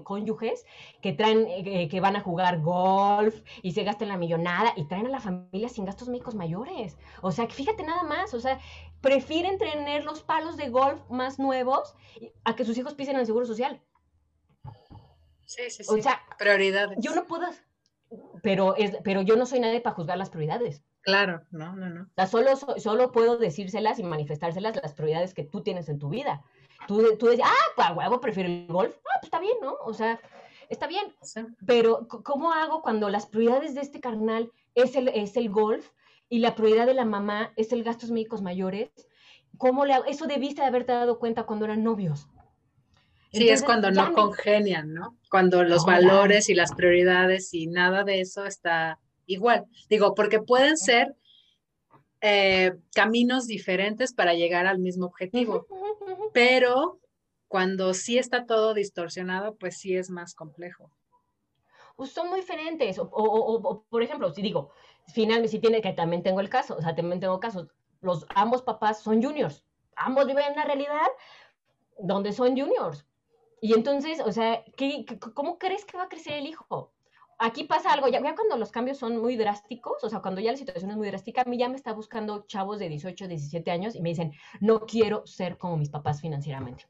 [0.04, 0.66] cónyuges
[1.02, 5.10] que traen, que van a jugar golf y se gastan la millonada y traen a
[5.10, 6.98] la familia sin gastos médicos mayores.
[7.22, 8.60] O sea, fíjate nada más, o sea,
[9.02, 11.96] prefieren tener los palos de golf más nuevos
[12.46, 13.82] a que sus hijos pisen el seguro social.
[15.52, 15.94] Sí, sí, sí.
[15.94, 16.98] O sea, prioridades.
[17.02, 17.46] Yo no puedo,
[18.42, 20.82] pero, es, pero yo no soy nadie para juzgar las prioridades.
[21.02, 22.04] Claro, no, no, no.
[22.04, 26.08] O sea, solo, solo puedo decírselas y manifestárselas las prioridades que tú tienes en tu
[26.08, 26.42] vida.
[26.88, 28.96] Tú, tú decías, ah, pues huevo, prefiero el golf.
[28.96, 29.76] Ah, pues está bien, ¿no?
[29.84, 30.22] O sea,
[30.70, 31.14] está bien.
[31.66, 35.92] Pero, ¿cómo hago cuando las prioridades de este carnal es el, es el golf
[36.30, 38.90] y la prioridad de la mamá es el gastos médicos mayores?
[39.58, 40.06] ¿Cómo le hago?
[40.06, 42.28] Eso debiste de haberte dado cuenta cuando eran novios.
[43.32, 45.18] Sí, es cuando no congenian, ¿no?
[45.30, 49.66] Cuando los valores y las prioridades y nada de eso está igual.
[49.90, 51.16] Digo, porque pueden ser
[52.20, 55.66] eh, caminos diferentes para llegar al mismo objetivo,
[56.34, 57.00] pero
[57.48, 60.92] cuando sí está todo distorsionado, pues sí es más complejo.
[61.96, 62.98] Pues son muy diferentes.
[63.00, 64.72] O, por ejemplo, si digo,
[65.08, 67.68] finalmente, si tiene que también tengo el caso, o sea, también tengo casos,
[68.02, 69.64] los ambos papás son juniors,
[69.96, 71.08] ambos viven en una realidad
[71.98, 73.06] donde son juniors.
[73.62, 75.06] Y entonces, o sea, ¿qué,
[75.36, 76.92] cómo crees que va a crecer el hijo?
[77.38, 80.58] Aquí pasa algo, ya, cuando los cambios son muy drásticos, o sea, cuando ya la
[80.58, 83.96] situación es muy drástica, a mí ya me está buscando chavos de 18, 17 años
[83.96, 86.88] y me dicen, no quiero ser como mis papás financieramente.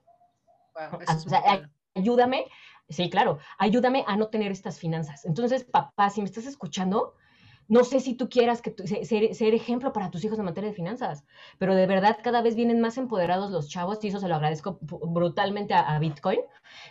[0.75, 2.47] o sea, ayúdame,
[2.89, 5.25] sí, claro, ayúdame a no tener estas finanzas.
[5.25, 7.15] Entonces, papá, si me estás escuchando,
[7.71, 11.23] no sé si tú quieras que ser, ejemplo para tus hijos en materia de finanzas,
[11.57, 14.77] pero de verdad cada vez vienen más empoderados los chavos y eso se lo agradezco
[14.81, 16.39] brutalmente a, Bitcoin,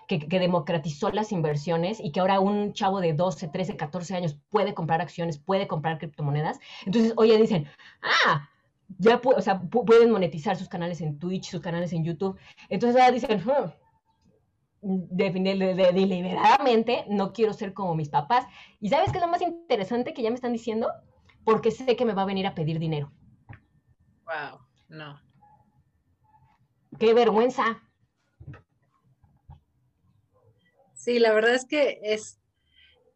[0.09, 4.73] que, democratizó las inversiones y que ahora un chavo de 12, 13, 14 años puede
[4.73, 6.59] comprar acciones, puede comprar criptomonedas.
[6.87, 7.69] Entonces, oye, dicen,
[8.01, 8.49] ah,
[8.97, 12.39] ya pueden monetizar sus canales en Twitch, sus canales en YouTube.
[12.71, 13.71] Entonces ahora dicen, hmm,
[14.83, 18.47] deliberadamente no quiero ser como mis papás.
[18.81, 20.91] ¿Y sabes qué es lo más interesante que ya me están diciendo?
[21.45, 23.13] Porque sé que me va a venir a pedir dinero.
[24.25, 25.21] Wow, no.
[26.99, 27.83] Qué vergüenza.
[30.95, 32.39] Sí, la verdad es que es,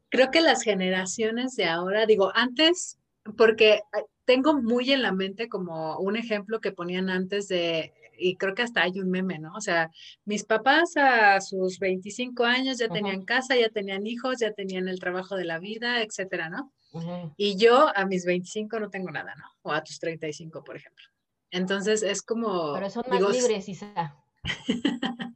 [0.09, 2.99] creo que las generaciones de ahora, digo, antes,
[3.37, 3.83] porque
[4.25, 8.63] tengo muy en la mente como un ejemplo que ponían antes de y creo que
[8.63, 9.53] hasta hay un meme, ¿no?
[9.55, 9.91] O sea,
[10.25, 15.01] mis papás a sus 25 años ya tenían casa, ya tenían hijos, ya tenían el
[15.01, 16.73] trabajo de la vida, etcétera, ¿no?
[17.37, 19.45] Y yo a mis 25 no tengo nada, ¿no?
[19.63, 21.05] O a tus 35, por ejemplo.
[21.51, 22.75] Entonces es como...
[22.75, 24.17] Pero son más libres, Isa.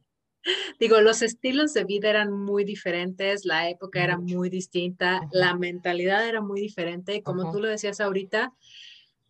[0.79, 6.27] digo, los estilos de vida eran muy diferentes, la época era muy distinta, la mentalidad
[6.27, 8.53] era muy diferente y como tú lo decías ahorita,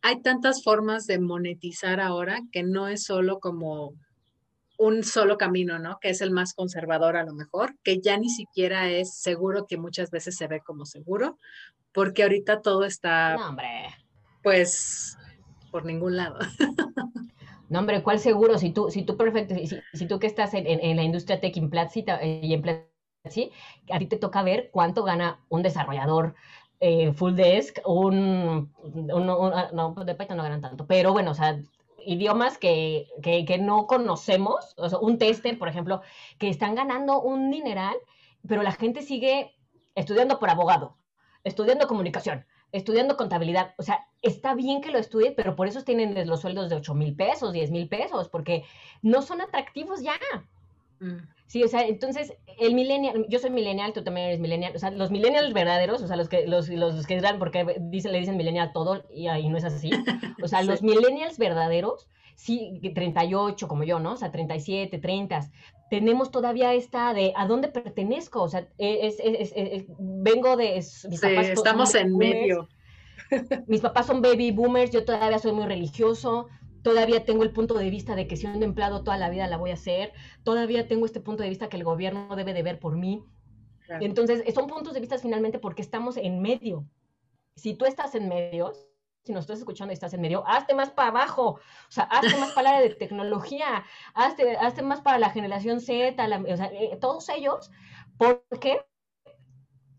[0.01, 3.93] hay tantas formas de monetizar ahora que no es solo como
[4.77, 5.99] un solo camino, ¿no?
[5.99, 9.77] Que es el más conservador a lo mejor, que ya ni siquiera es seguro que
[9.77, 11.37] muchas veces se ve como seguro,
[11.91, 13.67] porque ahorita todo está, no, hombre.
[14.41, 15.17] pues,
[15.71, 16.39] por ningún lado.
[17.69, 18.57] No, hombre, ¿cuál seguro?
[18.57, 19.53] Si tú, si tú perfecto,
[19.93, 22.03] si, tú que estás en, la industria tech en Platzi
[22.41, 23.51] y en Platzi,
[23.91, 26.33] a ti te toca ver cuánto gana un desarrollador
[26.79, 28.73] eh, full desk, un,
[29.53, 31.59] ah, no, pues de Python no ganan tanto, pero bueno, o sea,
[32.05, 36.01] idiomas que, que, no conocemos, o sea, un tester, por ejemplo,
[36.37, 37.95] que están ganando un dineral,
[38.47, 39.53] pero la gente sigue
[39.95, 40.95] estudiando por abogado,
[41.43, 43.73] estudiando comunicación, estudiando contabilidad.
[43.77, 46.93] O sea, está bien que lo estudien, pero por eso tienen los sueldos de 8
[46.93, 48.63] mil pesos, 10 mil pesos, porque
[49.01, 50.17] no son atractivos ya.
[50.99, 51.17] Mm.
[51.49, 54.91] Sí, o sea, entonces, el millennial, yo soy millennial, tú también eres millennial, o sea,
[54.91, 58.37] los millennials verdaderos, o sea, los que, los, los que eran, porque dice, le dicen
[58.37, 59.89] millennial todo y ahí no es así,
[60.43, 64.13] o sea, los millennials verdaderos, sí, 38 como yo, ¿no?
[64.13, 65.49] O sea, 37, 30,
[65.89, 69.17] tenemos todavía esta de a dónde pertenezco, o sea, es,
[69.97, 70.79] vengo de...
[70.83, 72.69] sí, estamos en medio.
[73.65, 76.47] Mis papás son baby boomers, yo todavía soy muy religioso,
[76.81, 79.71] todavía tengo el punto de vista de que siendo empleado toda la vida la voy
[79.71, 80.13] a hacer,
[80.43, 83.23] todavía tengo este punto de vista que el gobierno debe de ver por mí.
[83.99, 86.85] Entonces, son puntos de vista finalmente porque estamos en medio.
[87.55, 88.71] Si tú estás en medio,
[89.23, 92.37] si nos estás escuchando y estás en medio, hazte más para abajo, o sea, hazte
[92.37, 96.97] más para la de tecnología, hazte, hazte, más para la generación Z, o sea, eh,
[97.01, 97.71] todos ellos,
[98.17, 98.79] porque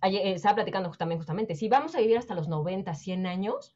[0.02, 3.74] eh, estaba platicando justamente, justamente, si vamos a vivir hasta los 90, 100 años,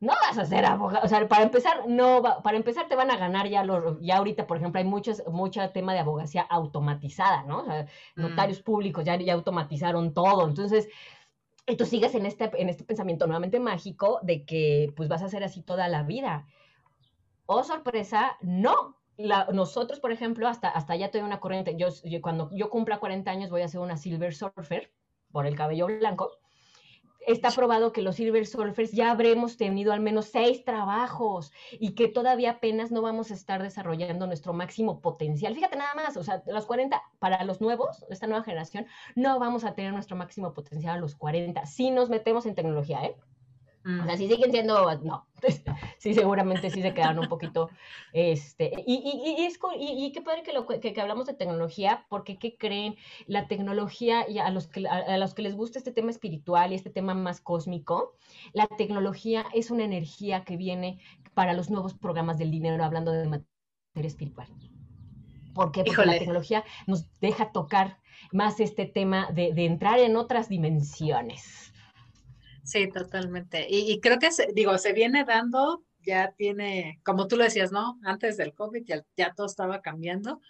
[0.00, 3.16] no vas a ser abogado, o sea, para empezar, no para empezar te van a
[3.16, 7.62] ganar ya los, ya ahorita, por ejemplo, hay muchos, mucho tema de abogacía automatizada, ¿no?
[7.62, 7.82] O sea,
[8.14, 8.20] mm.
[8.20, 10.88] notarios públicos ya, ya automatizaron todo, entonces,
[11.66, 15.28] y tú sigues en este, en este pensamiento nuevamente mágico de que pues vas a
[15.28, 16.46] ser así toda la vida.
[17.46, 18.96] Oh, sorpresa, no.
[19.52, 21.88] nosotros, por ejemplo, hasta, hasta ya tengo una corriente, yo,
[22.22, 24.92] cuando yo cumpla 40 años voy a ser una Silver Surfer
[25.32, 26.38] por el cabello blanco
[27.32, 32.08] está probado que los Silver Surfers ya habremos tenido al menos seis trabajos y que
[32.08, 35.54] todavía apenas no vamos a estar desarrollando nuestro máximo potencial.
[35.54, 39.64] Fíjate nada más, o sea, los 40, para los nuevos, esta nueva generación, no vamos
[39.64, 43.16] a tener nuestro máximo potencial a los 40 si nos metemos en tecnología, ¿eh?
[43.88, 44.18] O sea, mm.
[44.18, 45.26] si siguen siendo, no,
[45.98, 47.70] sí, seguramente sí se quedaron un poquito,
[48.12, 52.04] este, y, y, y, es, y, qué padre que, lo, que, que, hablamos de tecnología,
[52.10, 52.96] porque ¿qué creen?
[53.26, 56.74] La tecnología, y a los, que, a, los que les gusta este tema espiritual y
[56.74, 58.14] este tema más cósmico,
[58.52, 61.00] la tecnología es una energía que viene
[61.32, 63.46] para los nuevos programas del dinero, hablando de materia
[63.94, 64.48] espiritual.
[65.54, 65.82] ¿Por qué?
[65.84, 68.00] Porque la tecnología nos deja tocar
[68.32, 71.72] más este tema de, de entrar en otras dimensiones.
[72.68, 73.66] Sí, totalmente.
[73.66, 77.98] Y, creo que, se, digo, se viene dando, ya tiene, como tú lo decías, ¿no?
[78.04, 80.42] Antes del COVID ya, ya todo estaba cambiando.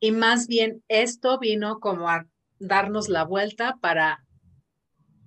[0.00, 2.26] Y más bien esto vino como a
[2.58, 4.26] darnos la vuelta para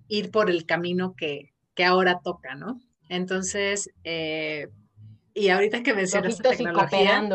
[0.07, 2.79] ir por el camino que, que ahora toca, ¿no?
[3.09, 4.67] Entonces, eh,
[5.33, 7.27] y ahorita que mencionaste tecnología,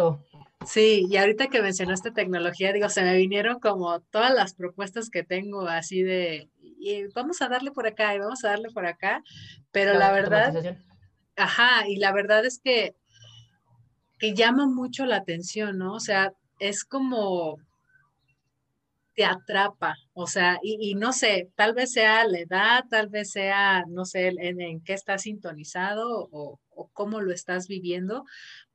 [0.65, 5.25] sí, y ahorita que mencionaste tecnología, digo, se me vinieron como todas las propuestas que
[5.25, 6.49] tengo así de,
[6.79, 9.23] y vamos a darle por acá y vamos a darle por acá,
[9.73, 10.55] pero la, verdad,
[11.37, 12.95] ajá, y la verdad es que,
[14.19, 15.95] que llama mucho la atención, ¿no?
[15.95, 17.59] O sea, es como
[19.15, 23.85] te atrapa, o sea, y, no sé, tal vez sea la edad, tal vez sea,
[23.89, 28.25] no sé, en, qué estás sintonizado o, o, cómo lo estás viviendo,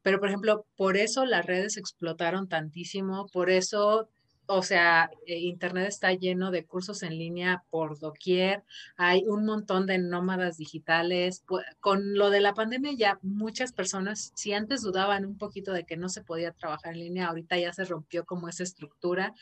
[0.02, 4.10] pero por ejemplo, por eso las redes explotaron tantísimo, por eso
[4.46, 8.64] o sea, eh, Internet está lleno de cursos en línea por doquier,
[8.98, 11.44] hay un montón de nómadas digitales.
[11.80, 15.98] Con lo de la pandemia ya muchas personas, si antes dudaban un poquito de que
[15.98, 19.34] no se podía trabajar en línea, ahorita ya se rompió como esa estructura.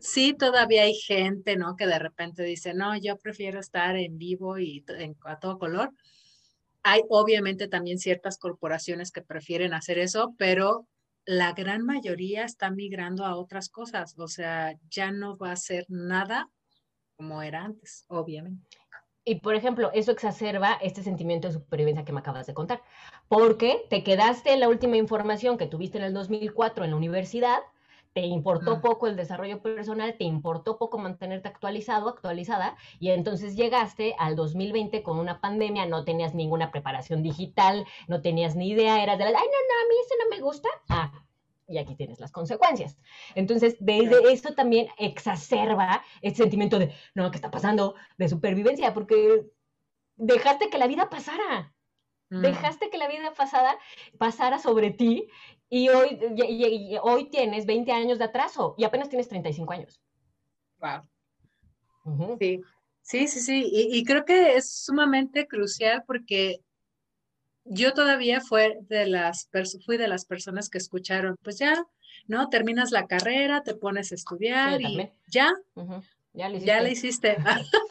[0.00, 1.76] Sí, todavía hay gente, ¿no?
[1.76, 4.84] Que de repente dice, no, yo prefiero estar en vivo y
[5.24, 5.92] a todo color.
[6.82, 10.86] Hay obviamente también ciertas corporaciones que prefieren hacer eso, pero
[11.24, 15.86] la gran mayoría está migrando a otras cosas, o sea, ya no va a ser
[15.88, 16.48] nada
[17.16, 18.66] como era antes, obviamente.
[19.24, 22.82] Y por ejemplo, eso exacerba este sentimiento de supervivencia que me acabas de contar,
[23.28, 27.58] porque te quedaste en la última información que tuviste en el 2004 en la universidad,
[28.12, 34.14] te importó poco el desarrollo personal, te importó poco mantenerte actualizado, actualizada, y entonces llegaste
[34.18, 39.18] al 2020 con una pandemia, no tenías ninguna preparación digital, no tenías ni idea, eras
[39.18, 40.68] de la, ay, no, no, a mí eso no me gusta.
[40.88, 41.24] Ah,
[41.68, 42.98] y aquí tienes las consecuencias.
[43.36, 47.94] Entonces, desde eso también exacerba este sentimiento de, no, ¿qué está pasando?
[48.18, 49.46] De supervivencia, porque
[50.16, 51.72] dejaste que la vida pasara.
[52.28, 52.42] Mm.
[52.42, 53.76] Dejaste que la vida pasada
[54.18, 55.28] pasara sobre ti
[55.70, 56.18] y hoy,
[57.02, 60.00] hoy tienes 20 años de atraso y apenas tienes 35 años.
[60.78, 62.38] Wow.
[62.40, 62.60] Sí,
[63.02, 63.70] sí, sí, sí.
[63.72, 66.60] Y, creo que es sumamente crucial porque
[67.64, 69.48] yo todavía fue de las
[69.86, 71.86] fui de las personas que escucharon, pues ya,
[72.26, 72.48] ¿no?
[72.48, 75.52] Terminas la carrera, te pones a estudiar y ya,
[76.32, 77.36] ya, le ya hiciste.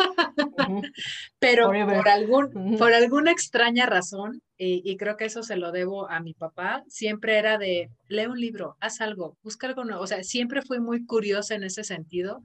[1.39, 6.19] Pero por, algún, por alguna extraña razón, y, creo que eso se lo debo a
[6.19, 10.03] mi papá, siempre era de, lee un libro, haz algo, busca algo nuevo.
[10.03, 12.41] O sea, siempre fui muy curiosa en ese sentido.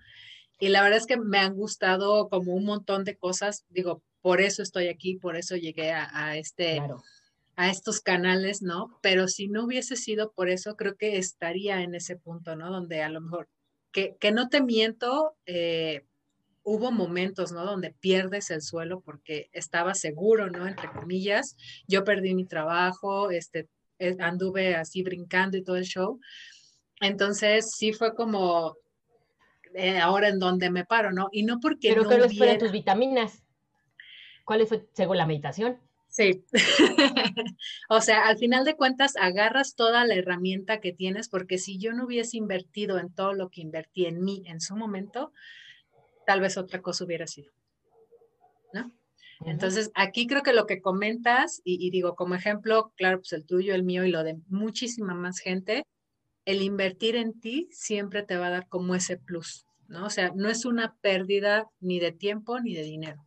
[0.61, 4.41] Y la verdad es que me han gustado como un montón de cosas, digo, por
[4.41, 6.81] eso estoy aquí, por eso llegué a, este,
[7.57, 8.97] a estos canales, ¿no?
[9.03, 12.71] Pero si no hubiese sido por eso, creo que estaría en ese punto, ¿no?
[12.71, 13.49] Donde a lo mejor,
[13.91, 16.05] que, que no te miento, eh,
[16.65, 17.65] hubo momentos, ¿no?
[17.65, 20.67] Donde pierdes el suelo porque estaba seguro, ¿no?
[20.67, 21.57] Entre comillas,
[21.87, 26.19] yo perdí mi trabajo, este, eh, anduve así brincando y todo el show.
[27.01, 28.77] Entonces sí fue como
[29.75, 31.29] eh, ahora en donde me paro, ¿no?
[31.31, 32.59] Y no porque Pero no ¿qué hubiera...
[32.59, 33.43] tus vitaminas?
[34.45, 35.79] ¿Cuáles fue según la meditación?
[36.09, 36.45] Sí.
[37.89, 41.93] o sea, al final de cuentas agarras toda la herramienta que tienes porque si yo
[41.93, 45.33] no hubiese invertido en todo lo que invertí en mí en su momento,
[46.27, 47.53] tal vez otra cosa hubiera sido.
[48.73, 48.93] ¿No?
[49.45, 53.75] Entonces, aquí creo que lo que comentas, y, digo como ejemplo, claro, pues el tuyo,
[53.75, 55.85] el mío y lo de muchísima más gente,
[56.45, 60.07] el invertir en ti siempre te va a dar como ese plus, ¿no?
[60.07, 63.25] O sea, no es una pérdida ni de tiempo ni de dinero.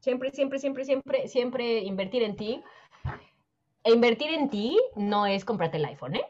[0.00, 2.62] Siempre, siempre, siempre, siempre, siempre invertir en ti.
[3.84, 6.24] E invertir en ti no es comprarte el iPhone, ¿eh?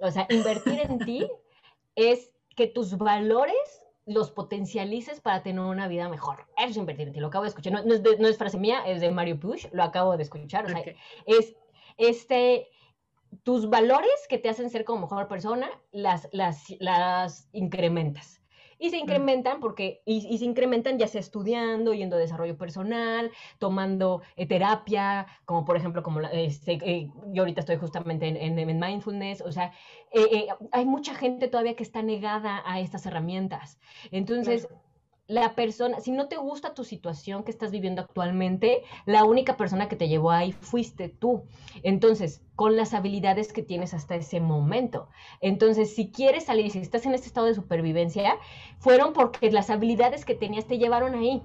[0.00, 1.26] O sea, invertir en ti
[1.96, 6.46] es que tus valores los potencialices para tener una vida mejor.
[6.56, 7.20] Eso es invertir en ti.
[7.20, 7.72] Lo acabo de escuchar.
[7.72, 9.66] No, es, frase mía, es de Mario Push.
[9.72, 10.66] Lo acabo de escuchar.
[10.66, 10.82] O sea,
[11.26, 11.54] es
[11.96, 12.68] este,
[13.42, 18.41] tus valores que te hacen ser como mejor persona, las, las, las incrementas
[18.82, 23.30] y se incrementan porque, y, se incrementan ya sea estudiando, yendo a desarrollo personal,
[23.60, 28.80] tomando eh, terapia, como por ejemplo, como este, eh, yo ahorita estoy justamente en, en,
[28.80, 29.70] mindfulness, o sea,
[30.10, 33.78] eh, hay mucha gente todavía que está negada a estas herramientas.
[34.10, 34.66] Entonces,
[35.28, 39.88] la persona, si no te gusta tu situación que estás viviendo actualmente, la única persona
[39.88, 41.44] que te llevó ahí fuiste tú.
[41.82, 45.08] Entonces, con las habilidades que tienes hasta ese momento.
[45.40, 48.36] Entonces, si quieres salir, si estás en este estado de supervivencia,
[48.78, 51.42] fueron porque las habilidades que tenías te llevaron ahí.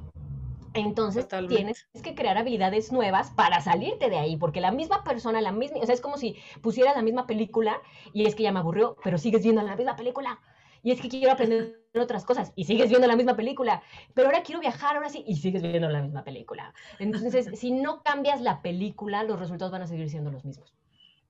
[0.73, 5.51] Entonces tienes que crear habilidades nuevas para salirte de ahí, porque la misma persona, la
[5.51, 7.82] misma, o sea, es como si pusieras la misma película
[8.13, 10.39] y es que ya me aburrió, pero sigues viendo la misma película
[10.88, 13.83] y es que quiero aprender otras cosas y sigues viendo la misma película,
[14.13, 16.73] pero ahora quiero viajar, ahora sí, y sigues viendo la misma película.
[16.97, 20.73] Entonces, si no cambias la película, los resultados van a seguir siendo los mismos.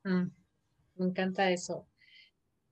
[0.04, 0.26] Mm,
[0.98, 1.88] me encanta eso.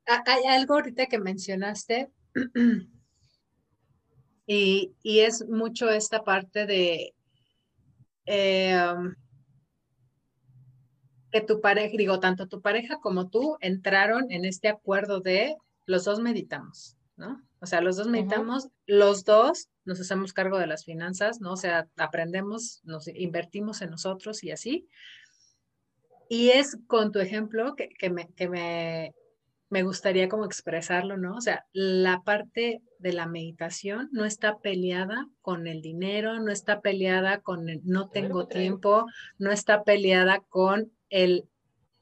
[0.06, 2.12] Ah, hay algo ahorita que mencionaste
[4.46, 7.16] y, es mucho esta parte de
[8.28, 9.16] em,
[11.32, 16.06] que tu pareja, digo, tanto tu pareja como tú entraron en este acuerdo de los
[16.06, 17.42] dos meditamos, ¿no?
[17.62, 21.54] O sea, los dos meditamos, los dos nos hacemos cargo de las finanzas, ¿no?
[21.54, 24.88] O sea, aprendemos, nos invertimos en nosotros y así.
[26.30, 29.14] Y es con tu ejemplo que, me, que me,
[29.70, 31.36] me gustaría como expresarlo, ¿no?
[31.36, 36.82] O sea, la parte de la meditación no está peleada con el dinero, no está
[36.82, 39.06] peleada con el no tengo tiempo,
[39.38, 41.46] no está peleada con el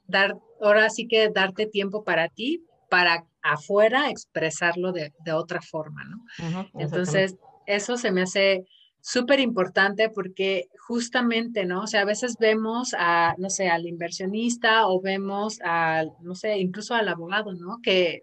[0.06, 2.64] dar, ahora sí que darte tiempo para ti,
[2.94, 6.68] para afuera expresarlo de, otra forma, ¿no?
[6.78, 7.34] Entonces,
[7.66, 8.66] eso se me hace
[9.00, 11.82] súper importante porque justamente, ¿no?
[11.82, 16.58] O sea, a veces vemos a, no sé, al inversionista o vemos al, no sé,
[16.58, 17.80] incluso al abogado, ¿no?
[17.82, 18.22] Que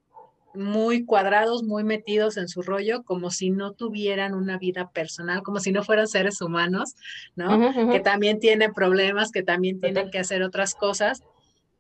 [0.54, 5.60] muy cuadrados, muy metidos en su rollo, como si no tuvieran una vida personal, como
[5.60, 6.96] si no fueran seres humanos,
[7.36, 7.92] ¿no?
[7.92, 11.24] Que también tienen problemas, que también tienen que hacer otras cosas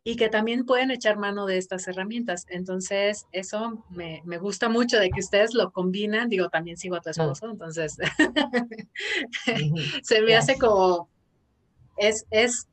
[0.03, 2.45] y que también pueden echar mano de estas herramientas.
[2.49, 6.29] Entonces, eso me, gusta mucho de que ustedes lo combinan.
[6.29, 7.97] Digo, también sigo a tu esposo, entonces
[10.03, 11.07] se me hace como,
[11.97, 12.67] es, es,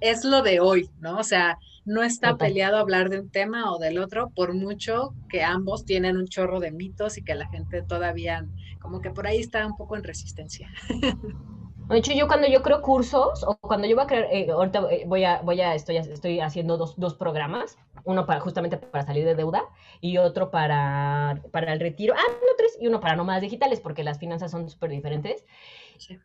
[0.00, 1.18] es lo de hoy, ¿no?
[1.18, 5.44] O sea, no está peleado hablar de un tema o del otro, por mucho que
[5.44, 8.46] ambos tienen un chorro de mitos y que la gente todavía,
[8.80, 10.68] como que por ahí está un poco en resistencia.
[11.88, 14.86] De hecho, yo cuando yo creo cursos, o cuando yo voy a crear, eh, ahorita
[14.90, 19.04] eh, voy a, voy a, estoy, estoy haciendo dos, dos, programas, uno para justamente para
[19.04, 19.64] salir de deuda
[20.00, 24.04] y otro para, para el retiro, ah, no, tres, y uno para nómadas digitales, porque
[24.04, 25.44] las finanzas son súper diferentes.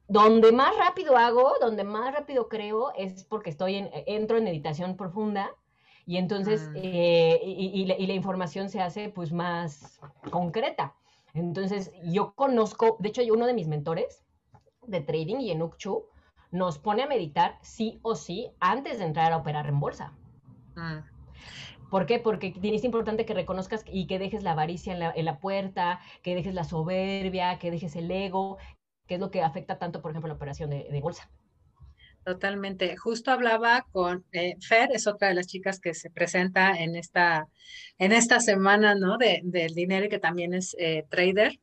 [0.07, 4.95] Donde más rápido hago, donde más rápido creo, es porque estoy en, entro en meditación
[4.95, 5.51] profunda,
[6.05, 6.73] y entonces, ah.
[6.75, 9.99] eh, y, la, y la información se hace pues más
[10.31, 10.95] concreta.
[11.33, 14.23] Entonces, yo conozco, de hecho, uno de mis mentores,
[14.87, 16.05] de trading y en Ukchu
[16.51, 20.13] nos pone a meditar sí o sí antes de entrar a operar en bolsa.
[20.75, 21.17] Mm.
[21.89, 22.19] ¿Por qué?
[22.19, 26.53] Porque es importante que reconozcas y que dejes la avaricia en la, puerta, que dejes
[26.53, 28.57] la soberbia, que dejes el ego,
[29.07, 31.29] que es lo que afecta tanto, por ejemplo, la operación de, bolsa.
[32.25, 32.97] Totalmente.
[32.97, 37.47] Justo hablaba con eh, Fer, es otra de las chicas que se presenta en esta,
[37.97, 39.17] en esta semana, ¿no?
[39.17, 41.57] De, del dinero y que también es eh, trader.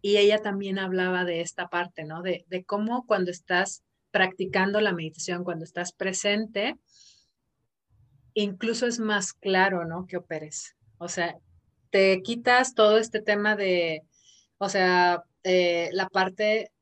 [0.00, 2.22] Y ella también hablaba de esta parte, ¿no?
[2.22, 6.76] De, de cómo cuando estás practicando la meditación, cuando estás presente,
[8.34, 10.06] incluso es más claro, ¿no?
[10.06, 10.76] Que operes.
[10.98, 11.36] O sea,
[11.90, 14.02] te quitas todo este tema de,
[14.58, 16.72] o sea, eh, la parte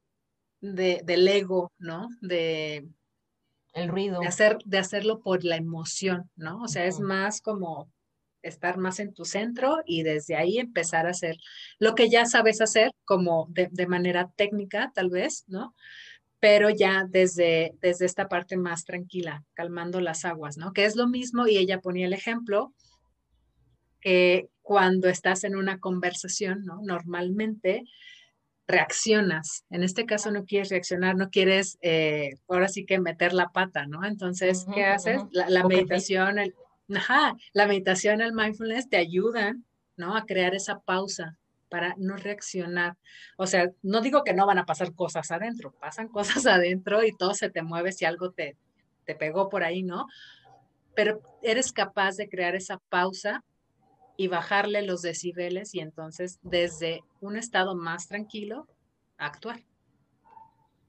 [0.61, 2.09] de, del ego, ¿no?
[2.21, 2.87] De...
[3.73, 4.21] El ruido.
[4.21, 6.63] De, hacer, de hacerlo por la emoción, ¿no?
[6.63, 7.91] O sea, es más como
[8.47, 11.37] estar más en tu centro y desde ahí empezar a hacer
[11.79, 15.75] lo que ya sabes hacer, como de, de manera técnica, tal vez, ¿no?
[16.41, 20.73] pero ya desde, desde esta parte más tranquila, calmando las aguas, ¿no?
[20.73, 22.73] Que es lo mismo, y ella ponía el ejemplo,
[24.01, 26.81] que cuando estás en una conversación, ¿no?
[26.83, 27.85] Normalmente
[28.69, 29.65] reaccionas.
[29.71, 33.87] En este caso no quieres reaccionar, no quieres, eh, ahora sí que meter la pata,
[33.87, 34.05] ¿no?
[34.05, 35.23] Entonces, ¿qué haces?
[35.33, 36.55] La, meditación, el,
[36.95, 39.65] ajá, la meditación, el mindfulness te ayudan,
[39.97, 40.17] ¿no?
[40.17, 42.97] A crear esa pausa, para no reaccionar.
[43.37, 46.09] O sea, no digo que no van a pasar cosas adentro, pasan
[46.43, 48.57] cosas adentro y todo se te mueve si algo te,
[49.05, 50.07] te pegó por ahí, ¿no?
[50.95, 53.45] Pero eres capaz de crear esa pausa
[54.17, 58.67] y bajarle los decibeles y entonces desde un estado más tranquilo
[59.19, 59.61] actuar.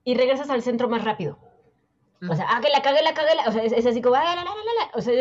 [0.04, 1.38] Y regresas al centro más rápido.
[2.20, 4.34] O sea, ah, que la cagué, la cagué, o sea, es, así como, ah, la,
[4.34, 5.14] la, la, o sea,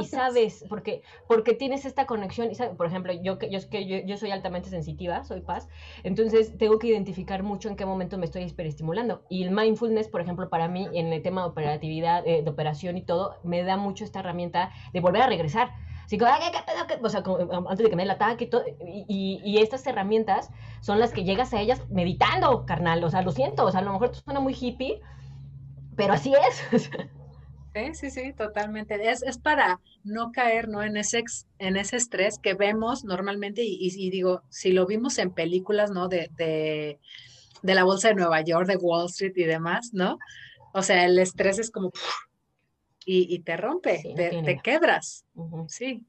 [0.00, 4.16] y sabes, porque, porque tienes esta conexión, y sabes, por ejemplo, yo, yo, yo, yo
[4.16, 5.68] soy altamente sensitiva, soy paz,
[6.02, 10.20] entonces tengo que identificar mucho en qué momento me estoy hiperestimulando, y el mindfulness, por
[10.20, 13.76] ejemplo, para mí, en el tema de operatividad, eh, de operación y todo, me da
[13.76, 15.70] mucho esta herramienta de volver a regresar,
[16.04, 16.98] así como, ¿qué, pedo, qué?
[17.00, 17.22] O sea,
[17.68, 20.50] antes de que me dé el ataque y todo, y, y, estas herramientas
[20.80, 23.84] son las que llegas a ellas meditando, carnal, o sea, lo siento, o sea, a
[23.84, 25.00] lo mejor suena muy hippie,
[25.98, 26.90] pero así es.
[27.74, 29.08] Sí, sí, sí, totalmente.
[29.08, 30.82] Es, es para no caer ¿no?
[30.82, 31.22] En, ese,
[31.60, 36.08] en ese estrés que vemos normalmente y, y, digo, si lo vimos en películas, ¿no?
[36.08, 36.98] De, de,
[37.62, 40.18] de, la Bolsa de Nueva York, de Wall Street y demás, ¿no?
[40.72, 41.92] O sea, el estrés es como...
[43.04, 45.24] Y, y te rompe, te, quebras.
[45.68, 46.04] Sí,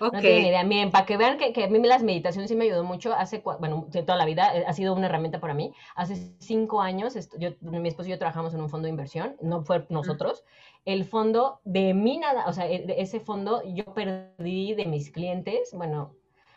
[0.00, 0.12] Ok.
[0.12, 0.64] No tienen idea.
[0.64, 3.42] Miren, para que vean que, que, a mí las meditaciones sí me ayudó mucho, hace,
[3.58, 5.72] bueno, toda la vida eh, ha sido una herramienta para mí.
[5.94, 9.62] Hace cinco años, yo, mi esposo y yo trabajamos en un fondo de inversión, no
[9.62, 10.44] fue nosotros.
[10.84, 15.70] El fondo de mí nada, o sea, e, ese fondo yo perdí de mis clientes,
[15.72, 16.14] bueno,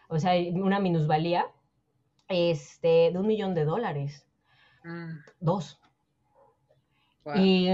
[0.10, 1.48] o sea, una minusvalía,
[2.28, 4.26] este, de un millón de dólares.
[4.84, 5.18] Mm.
[5.40, 5.80] Dos.
[7.36, 7.68] Y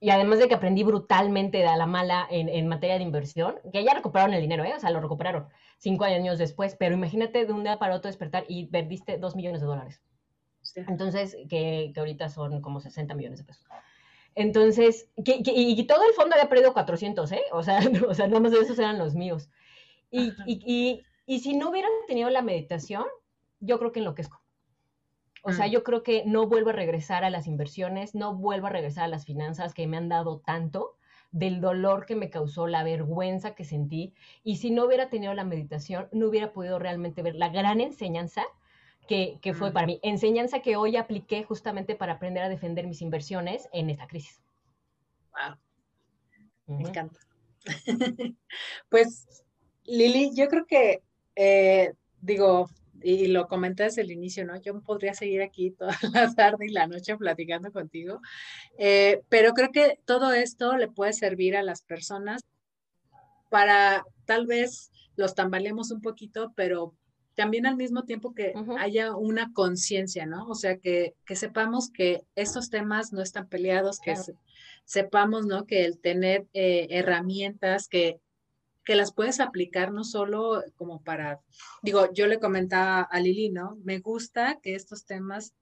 [0.00, 3.94] y además de que aprendí brutalmente a la mala en, materia de inversión, que ya
[3.94, 4.74] recuperaron el dinero, ¿eh?
[4.76, 8.44] o sea, lo recuperaron cinco años después, pero imagínate de un día para otro despertar
[8.48, 10.02] y perdiste dos millones de dólares.
[10.74, 13.64] Entonces, que, que, ahorita son como 60 millones de pesos.
[14.34, 17.42] Entonces, que, y, todo el fondo había perdido 400, ¿eh?
[17.52, 19.48] O sea, o sea nada más de esos eran los míos.
[20.10, 23.04] Y, y, y si no hubieran tenido la meditación,
[23.60, 24.40] yo creo que enloquezco.
[25.48, 25.70] O sea, mm.
[25.70, 29.08] yo creo que no vuelvo a regresar a las inversiones, no vuelvo a regresar a
[29.08, 30.94] las finanzas que me han dado tanto
[31.30, 34.12] del dolor que me causó, la vergüenza que sentí.
[34.44, 38.44] Y si no hubiera tenido la meditación, no hubiera podido realmente ver la gran enseñanza
[39.06, 39.72] que, fue mm.
[39.72, 40.00] para mí.
[40.02, 44.38] Enseñanza que hoy apliqué justamente para aprender a defender mis inversiones en esta crisis.
[45.32, 46.76] Wow.
[46.76, 47.18] Me encanta.
[48.90, 49.42] pues,
[49.84, 51.02] Lili, yo creo que,
[51.36, 52.68] eh, digo,
[53.02, 54.60] y lo comenté desde el inicio, ¿no?
[54.60, 58.20] Yo podría seguir aquí toda la tarde y la noche platicando contigo,
[58.78, 62.42] eh, pero creo que todo esto le puede servir a las personas
[63.50, 66.94] para tal vez los tambalemos un poquito, pero
[67.34, 70.48] también al mismo tiempo que haya una conciencia, ¿no?
[70.48, 74.14] O sea, que, que, sepamos que estos temas no están peleados, que
[74.84, 75.64] sepamos, ¿no?
[75.64, 78.18] Que el tener eh, herramientas que
[78.88, 81.40] que las puedes aplicar no solo como para,
[81.82, 83.76] digo, yo le comentaba a Lili, ¿no?
[83.84, 85.52] Me gusta que estos temas,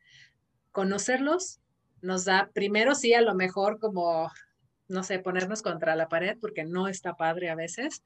[0.71, 1.59] conocerlos,
[2.03, 4.31] nos da, primero sí, a lo mejor como,
[4.87, 8.05] no sé, ponernos contra la pared, porque no está padre a veces,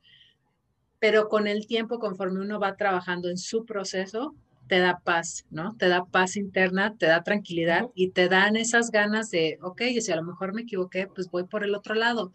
[1.01, 4.35] pero con el tiempo, conforme uno va trabajando en su proceso,
[4.69, 5.77] te da paz, ¿no?
[5.77, 10.13] Te da paz interna, te da tranquilidad y te dan esas ganas de, ok, si
[10.13, 12.33] a lo mejor me equivoqué, pues voy por el otro lado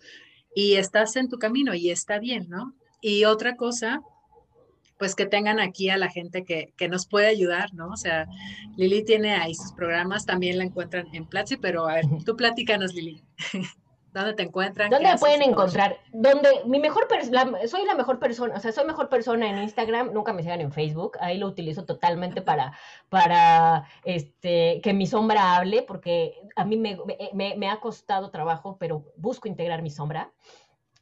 [0.55, 2.73] y estás en tu camino y está bien, ¿no?
[3.01, 4.01] Y otra cosa,
[4.97, 7.89] pues que tengan aquí a la gente que, que, nos puede ayudar, ¿no?
[7.89, 8.25] O sea,
[8.77, 12.93] Lili tiene ahí sus programas, también la encuentran en Platzi, pero a ver, tú platícanos,
[12.93, 13.21] Lili.
[14.15, 14.89] ¿Dónde te encuentran?
[14.89, 15.97] ¿Dónde me pueden encontrar?
[16.13, 17.05] Donde mi mejor
[17.67, 20.71] soy la mejor persona, o sea, soy mejor persona en Instagram, nunca me sigan en
[20.71, 22.71] Facebook, ahí lo utilizo totalmente para,
[23.09, 26.97] para este, que mi sombra hable, porque a mí me,
[27.33, 30.31] me, me ha costado trabajo, pero busco integrar mi sombra.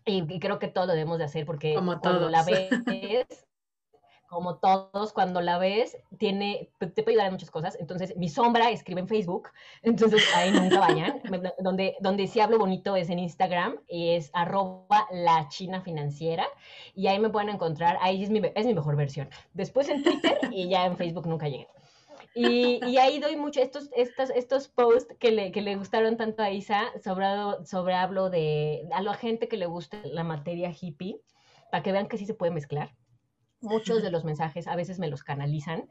[0.06, 2.68] Y, creo que todo lo debemos de hacer porque como cuando la ves,
[4.34, 7.78] como todos, cuando la ves, tiene, te puede ayudar en muchas cosas.
[7.80, 9.50] Entonces, mi sombra escribe en Facebook,
[9.84, 11.22] entonces ahí nunca vayan.
[11.60, 16.48] donde, donde sí hablo bonito es en Instagram, y es arroba la china financiera,
[16.96, 19.30] y ahí me pueden encontrar, ahí es mi, es mi mejor versión.
[19.54, 21.68] Después en Twitter, y ya en Facebook nunca llegué.
[22.36, 26.42] Y, y, ahí doy mucho estos, estos, estos posts que le, que le gustaron tanto
[26.42, 27.28] a Isa, sobre,
[27.66, 31.22] sobre hablo de a la gente que le gusta la materia hippie,
[31.70, 32.92] para que vean que sí se puede mezclar
[33.64, 35.90] muchos de los mensajes a veces me los canalizan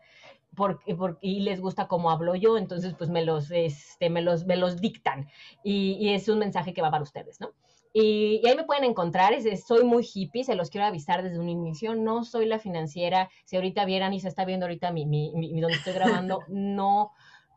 [0.54, 4.56] porque, y les gusta cómo hablo yo, entonces pues me los, este, me los, me
[4.56, 5.28] los dictan
[5.62, 7.52] y, es un mensaje que va para ustedes, ¿no?
[7.94, 11.48] Y, ahí me pueden encontrar, es, soy muy hippie, se los quiero avisar desde un
[11.48, 15.32] inicio, no soy la financiera, si ahorita vieran y se está viendo ahorita mi, mi,
[15.34, 17.12] mi donde estoy grabando, no,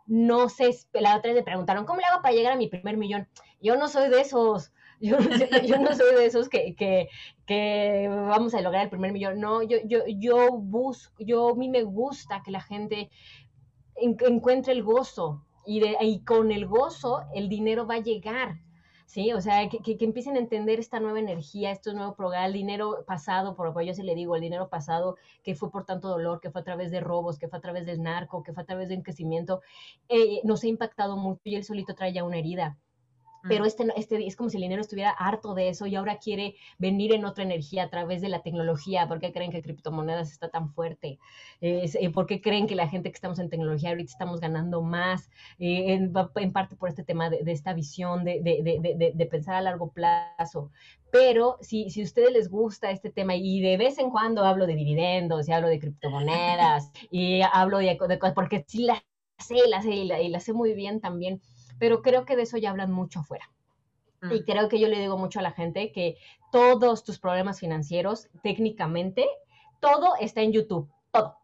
[0.07, 2.97] no sé, la otra vez me preguntaron, ¿cómo le hago para llegar a mi primer
[2.97, 3.27] millón?
[3.61, 4.71] Yo no soy de esos,
[5.01, 5.17] yo,
[5.79, 6.75] no soy de esos que,
[7.45, 9.39] que, vamos a lograr el primer millón.
[9.39, 13.09] No, yo, yo, yo busco, yo a mí me gusta que la gente
[13.95, 18.61] encuentre el gozo y, de, con el gozo el dinero va a llegar.
[19.05, 19.31] ¿sí?
[19.33, 23.03] O sea, que, que, empiecen a entender esta nueva energía, estos nuevos programas, el dinero
[23.05, 26.39] pasado, por lo yo se le digo, el dinero pasado que fue por tanto dolor,
[26.41, 28.65] que fue a través de robos, que fue a través del narco, que fue a
[28.65, 29.61] través de enquecimiento,
[30.09, 32.77] eh, nos ha impactado mucho y él solito trae ya una herida
[33.47, 36.55] pero este, este es como si el dinero estuviera harto de eso y ahora quiere
[36.77, 39.07] venir en otra energía a través de la tecnología.
[39.07, 41.19] ¿Por qué creen que criptomonedas está tan fuerte?
[41.61, 45.29] Eh, ¿Por qué creen que la gente que estamos en tecnología ahorita estamos ganando más?
[45.59, 46.11] Eh, en,
[46.51, 50.71] parte por este tema de, esta visión de, de, de, pensar a largo plazo.
[51.11, 54.67] Pero si, si a ustedes les gusta este tema y de vez en cuando hablo
[54.67, 59.01] de dividendos y hablo de criptomonedas y hablo de, cosas, porque sí las
[59.39, 61.41] sé, las sé y las sé muy bien también
[61.79, 63.49] pero creo que de eso ya hablan mucho afuera.
[64.23, 64.45] Y mm.
[64.45, 66.17] creo que yo le digo mucho a la gente que
[66.51, 69.25] todos tus problemas financieros, técnicamente,
[69.79, 71.37] todo está en YouTube, todo.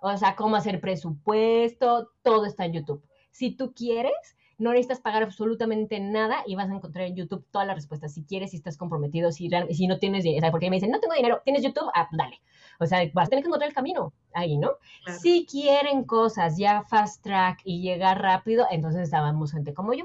[0.00, 3.02] O sea, cómo hacer presupuesto, todo está en YouTube.
[3.30, 7.66] Si tú quieres, no necesitas pagar absolutamente nada y vas a encontrar en YouTube todas
[7.66, 8.12] las respuestas.
[8.12, 11.14] Si quieres, si estás comprometido, si, si no tienes dinero, porque me dicen, no tengo
[11.14, 11.90] dinero, ¿tienes YouTube?
[11.94, 12.40] Ah, dale.
[12.78, 14.72] O sea, vas a tener que encontrar el camino ahí, ¿no?
[15.20, 20.04] Si quieren cosas ya fast track y llegar rápido, entonces estábamos gente como yo.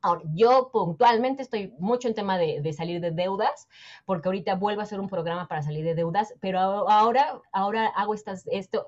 [0.00, 3.68] Ahora, yo puntualmente estoy mucho en tema de, salir de deudas,
[4.04, 8.12] porque ahorita vuelvo a hacer un programa para salir de deudas, pero ahora, ahora hago
[8.12, 8.86] estas, esto,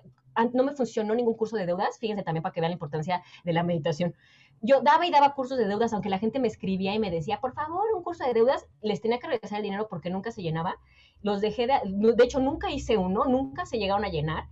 [0.52, 3.52] no me funcionó ningún curso de deudas, fíjense también para que vean la importancia de
[3.54, 4.14] la meditación.
[4.60, 7.40] Yo daba y daba cursos de deudas, aunque la gente me escribía y me decía,
[7.40, 10.42] por favor, un curso de deudas, les tenía que regresar el dinero porque nunca se
[10.42, 10.76] llenaba
[11.22, 14.48] los dejé de, de hecho nunca hice uno, nunca se llegaron a llenar.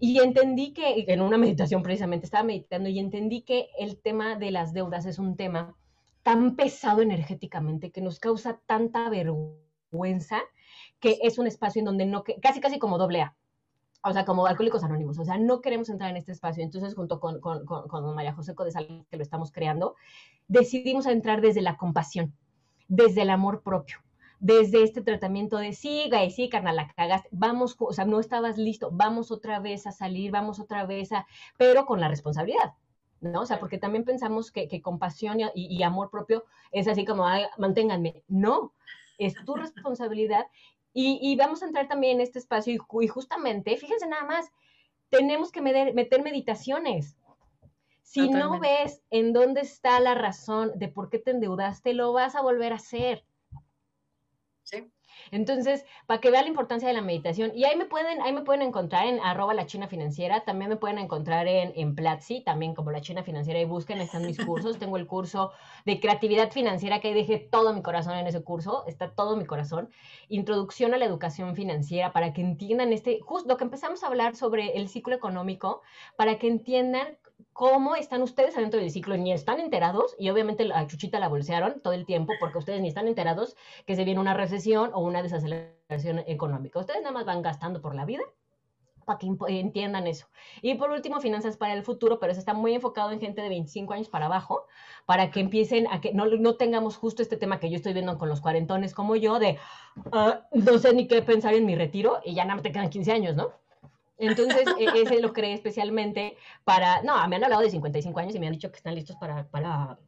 [0.00, 4.50] Y entendí que, en una meditación precisamente, estaba meditando y entendí que el tema de
[4.50, 5.76] las deudas es un tema
[6.22, 10.40] tan pesado energéticamente que nos causa tanta vergüenza
[11.00, 13.36] que es un espacio en donde no, casi casi como doble A,
[14.02, 16.62] o sea, como alcohólicos anónimos, o sea, no queremos entrar en este espacio.
[16.62, 19.96] Entonces, junto con, con, con, María José Codesal, que lo estamos creando,
[20.46, 22.34] decidimos entrar desde la compasión,
[22.88, 23.98] desde el amor propio,
[24.44, 28.58] desde este tratamiento de sí, güey, sí, carnal, la cagaste, vamos, o sea, no estabas
[28.58, 31.26] listo, vamos otra vez a salir, vamos otra vez a,
[31.56, 32.74] pero con la responsabilidad.
[33.22, 33.40] ¿no?
[33.40, 37.24] O sea, porque también pensamos que, compasión y, amor propio es así como,
[37.56, 38.22] manténganme.
[38.28, 38.74] No,
[39.16, 40.46] es tu responsabilidad.
[40.92, 44.52] Y, vamos a entrar también en este espacio y, justamente, fíjense nada más,
[45.08, 47.16] tenemos que meter, meditaciones.
[48.02, 52.34] Si no ves en dónde está la razón de por qué te endeudaste, lo vas
[52.34, 53.24] a volver a hacer.
[55.30, 58.42] Entonces, para que vean la importancia de la meditación, y ahí me pueden, ahí me
[58.42, 62.74] pueden encontrar en arroba la China Financiera, también me pueden encontrar en, en Platzi, también
[62.74, 65.52] como la China Financiera, y busquen, están mis cursos, tengo el curso
[65.84, 69.46] de creatividad financiera que ahí dejé todo mi corazón en ese curso, está todo mi
[69.46, 69.90] corazón,
[70.28, 74.36] introducción a la educación financiera, para que entiendan este, justo lo que empezamos a hablar
[74.36, 75.82] sobre el ciclo económico,
[76.16, 77.18] para que entiendan
[77.54, 81.80] cómo están ustedes adentro del ciclo, ni están enterados, y obviamente a Chuchita la bolsearon
[81.80, 83.56] todo el tiempo, porque ustedes ni están enterados
[83.86, 86.80] que se viene una recesión o una desaceleración económica.
[86.80, 88.24] Ustedes nada más van gastando por la vida
[89.04, 90.26] para que entiendan eso.
[90.62, 93.48] Y por último, finanzas para el futuro, pero eso está muy enfocado en gente de
[93.48, 94.66] 25 años para abajo,
[95.06, 98.18] para que empiecen a que no, no tengamos justo este tema que yo estoy viendo
[98.18, 99.58] con los cuarentones como yo, de
[100.12, 102.90] ah, no sé ni qué pensar en mi retiro y ya nada más te quedan
[102.90, 103.52] 15 años, ¿no?
[104.18, 108.38] Entonces, e-, ese lo creé especialmente para, no, me han hablado de 55 años y
[108.38, 109.98] me han dicho que están listos para, para,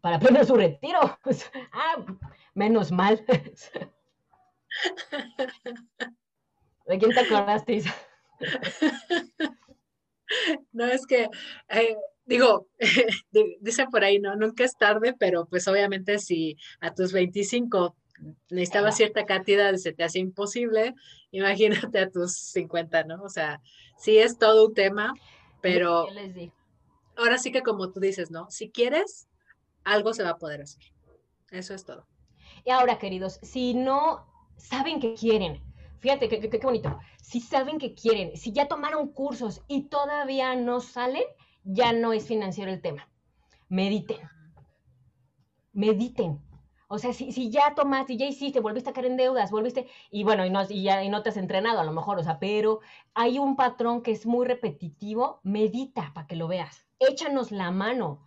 [0.00, 1.18] para su retiro.
[1.72, 1.96] ah,
[2.54, 3.24] menos mal.
[6.86, 7.82] ¿De quién te acordaste,
[10.72, 11.28] No, es que,
[11.68, 12.68] eh, digo,
[13.60, 17.96] dice por ahí, no, nunca es tarde, pero pues obviamente si a tus 25
[18.50, 20.94] necesitaba cierta cantidad se te hace imposible,
[21.30, 23.22] imagínate a tus 50, ¿no?
[23.22, 23.60] O sea,
[23.98, 25.14] sí es todo un tema,
[25.60, 26.06] pero
[27.16, 28.50] ahora sí que como tú dices, ¿no?
[28.50, 29.28] Si quieres,
[29.84, 30.82] algo se va a poder hacer.
[31.50, 32.06] Eso es todo.
[32.64, 34.26] Y ahora, queridos, si no
[34.56, 35.62] saben que quieren,
[36.00, 41.24] fíjate qué bonito, si saben que quieren, si ya tomaron cursos y todavía no salen,
[41.64, 43.08] ya no es financiero el tema.
[43.68, 44.18] Mediten.
[45.72, 46.40] Mediten.
[46.92, 50.24] O sea, si, si ya tomaste, ya hiciste, volviste a caer en deudas, volviste, y
[50.24, 52.40] bueno, y no, y ya y no te has entrenado a lo mejor, o sea,
[52.40, 52.80] pero
[53.14, 56.84] hay un patrón que es muy repetitivo, medita para que lo veas.
[56.98, 58.26] Échanos la mano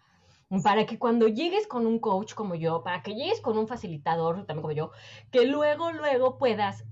[0.63, 4.45] para que cuando llegues con un coach como yo, para que llegues con un facilitador
[4.45, 4.91] también como yo,
[5.29, 6.85] que luego, luego puedas,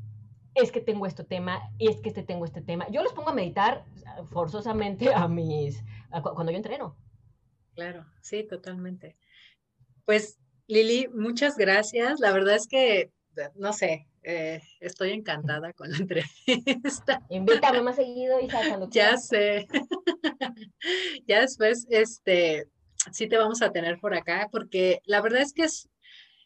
[0.56, 2.86] es que tengo este tema, es que este tengo este tema.
[2.90, 3.86] Yo los pongo a meditar
[4.26, 5.82] forzosamente a mis,
[6.22, 6.98] cuando yo entreno.
[7.76, 9.18] Claro, sí, totalmente.
[10.04, 12.20] Pues Lili, muchas gracias.
[12.20, 13.12] La verdad es que,
[13.56, 15.98] no sé, eh, estoy encantada con la
[16.46, 17.22] entrevista.
[17.30, 19.68] Invítame más seguido, Isa, cuando Ya sé.
[21.28, 22.68] ya después, este,
[23.12, 25.90] sí te vamos a tener por acá, porque la verdad es que es,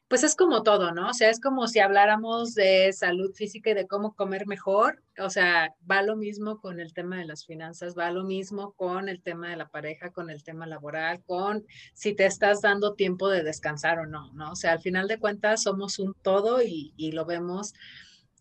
[0.07, 1.09] pues es como todo, ¿no?
[1.09, 5.01] O sea, es como si habláramos de salud física y de cómo comer mejor.
[5.17, 9.09] O sea, va lo mismo con el tema de las finanzas, va lo mismo con
[9.09, 11.65] el tema de la pareja, con el tema laboral, con
[11.95, 14.51] si te estás dando tiempo de descansar o no, ¿no?
[14.51, 17.73] O sea, al final de cuentas somos un todo y, lo vemos.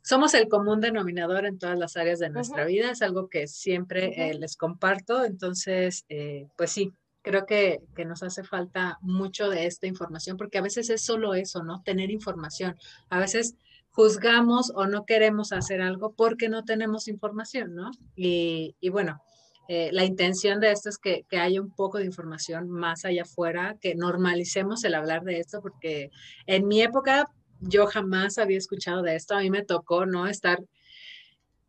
[0.03, 4.29] Somos el común denominador en todas las áreas de nuestra vida, es algo que siempre
[4.31, 6.93] eh, les comparto, entonces, eh, pues sí,
[7.25, 11.65] creo que, nos hace falta mucho de esta información, porque a veces es solo eso,
[11.65, 11.83] ¿no?
[11.83, 12.77] Tener información.
[13.09, 13.57] A veces
[13.91, 17.91] juzgamos o no queremos hacer algo porque no tenemos información, ¿no?
[18.15, 19.23] Y, bueno,
[19.69, 23.23] eh, la intención de esto es que, que, haya un poco de información más allá
[23.23, 26.11] afuera, que normalicemos el hablar de esto, porque
[26.47, 27.25] en mi época
[27.61, 30.27] yo jamás había escuchado de esto, a mí me tocó, ¿no?
[30.27, 30.59] Estar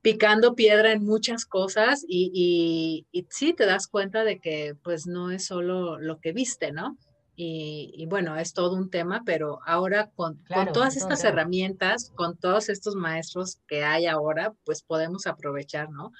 [0.06, 5.32] picando piedra en muchas cosas y, y, sí te das cuenta de que pues no
[5.32, 6.95] es solo lo que viste, ¿no?
[7.36, 12.69] Y, bueno, es todo un tema, pero ahora con, con todas estas herramientas, con todos
[12.69, 16.11] estos maestros que hay ahora, pues podemos aprovechar, ¿no?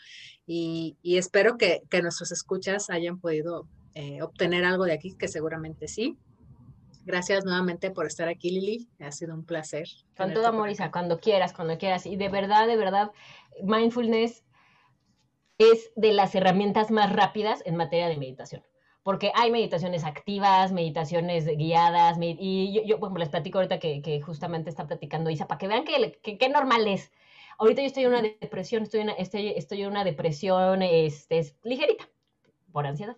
[0.48, 5.88] Y, espero que, que, nuestros escuchas hayan podido eh, obtener algo de aquí, que seguramente
[5.88, 6.18] sí.
[7.06, 8.90] Gracias nuevamente por estar aquí, Lili.
[9.00, 9.88] Ha sido un placer.
[10.18, 12.08] Con todo amor, Isa, cuando quieras, cuando quieras.
[12.08, 13.12] Y de verdad, de verdad,
[13.64, 14.44] mindfulness
[15.60, 18.64] es de las herramientas más rápidas en materia de meditación.
[19.04, 24.88] Porque hay meditaciones activas, meditaciones guiadas, y yo, yo les platico ahorita que, justamente está
[24.88, 27.12] platicando Isa, para que vean que, normal es.
[27.60, 31.54] Ahorita yo estoy en una depresión, estoy en una, estoy, estoy en una depresión este,
[31.64, 32.10] ligerita,
[32.72, 33.16] por ansiedad.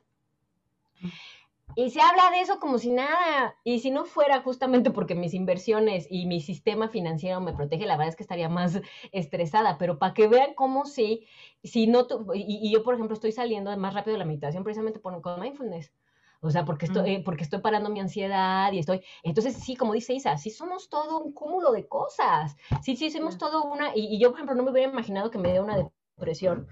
[1.76, 3.56] Y se habla de eso como si nada.
[3.64, 7.98] Y si no fuera justamente porque mis inversiones y mi sistema financiero me protege, la
[7.98, 8.82] verdad es que estaría más
[9.12, 9.78] estresada.
[9.78, 11.28] Pero para que vean cómo sí,
[11.64, 15.22] si no, y, yo por ejemplo estoy saliendo más rápido de la meditación precisamente por,
[15.22, 15.92] con mindfulness.
[16.40, 19.02] O sea, porque estoy, porque estoy parando mi ansiedad y estoy.
[19.24, 22.56] Entonces, sí, como dice Isa, sí somos todo un cúmulo de cosas.
[22.84, 23.96] Sí, sí, somos todo una.
[23.96, 26.68] Y, y yo, por ejemplo, no me hubiera imaginado que me dé una depresión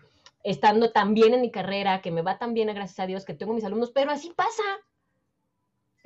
[0.45, 3.33] estando tan bien en mi carrera, que me va tan bien, gracias a Dios, que
[3.33, 4.63] tengo mis alumnos, pero así pasa.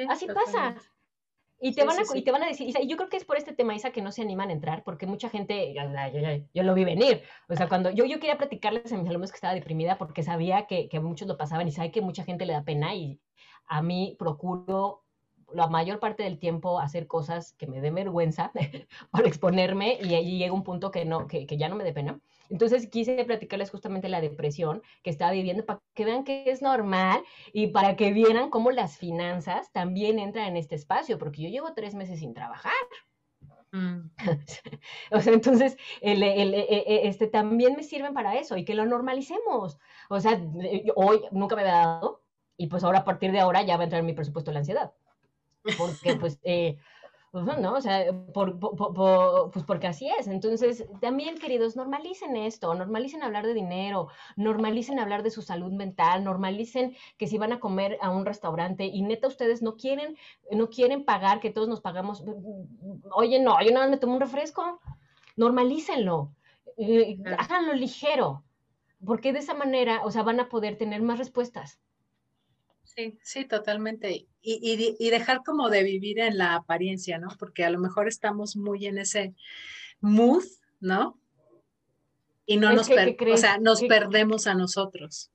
[0.08, 0.76] así pasa.
[1.62, 3.36] Y te, van a, y te van a decir, y yo creo que es por
[3.36, 5.76] este tema, Isa, que no se animan a entrar, porque mucha gente,
[6.54, 7.22] yo, lo vi venir.
[7.50, 10.68] O sea, cuando yo, yo quería platicarles a mis alumnos que estaba deprimida, porque sabía
[10.68, 13.20] que, que muchos lo pasaban y sabe que mucha gente le da pena y
[13.68, 15.04] a mí procuro
[15.54, 18.54] la mayor parte del tiempo hacer cosas que me den vergüenza
[19.12, 21.92] para exponerme y ahí llega un punto que, no, que, que ya no me dé
[21.92, 22.22] pena.
[22.50, 27.24] Entonces quise platicarles justamente la depresión que estaba viviendo para que vean que es normal
[27.54, 31.74] y para que vieran cómo las finanzas también entran en este espacio, porque yo llevo
[31.74, 32.74] tres meses sin trabajar.
[33.72, 34.10] Mm.
[35.12, 38.74] o sea, entonces, el, el, e, e, este, también me sirven para eso y que
[38.74, 39.78] lo normalicemos.
[40.10, 40.42] O sea,
[40.96, 42.24] hoy nunca me había dado
[42.58, 44.60] y pues ahora a partir de ahora ya va a entrar en mi presupuesto la
[44.60, 44.94] ansiedad.
[45.78, 46.40] Porque pues...
[46.44, 46.99] Eh, pues,
[47.32, 47.74] ¿no?
[47.74, 50.28] O sea, por, pues porque así es.
[50.28, 56.24] Entonces, también, queridos, normalicen esto, normalicen hablar de dinero, normalicen hablar de su salud mental,
[56.24, 60.18] normalicen que si van a comer a un restaurante y neta ustedes no quieren,
[60.52, 62.24] no quieren pagar, que todos nos pagamos,
[63.12, 64.80] oye, no, yo nada más me tomo un refresco,
[65.36, 66.32] normalícenlo,
[66.78, 68.44] eh, háganlo ligero,
[69.06, 71.80] porque de esa manera, o sea, van a poder tener más respuestas.
[72.96, 74.28] Sí, sí, totalmente.
[74.42, 77.30] Y, dejar como de vivir en la apariencia, ¿no?
[77.38, 79.36] Porque a lo mejor estamos muy en ese
[80.02, 80.44] mood,
[80.80, 81.20] ¿no?
[82.46, 85.32] Y no nos, o sea, nos perdemos a nosotros.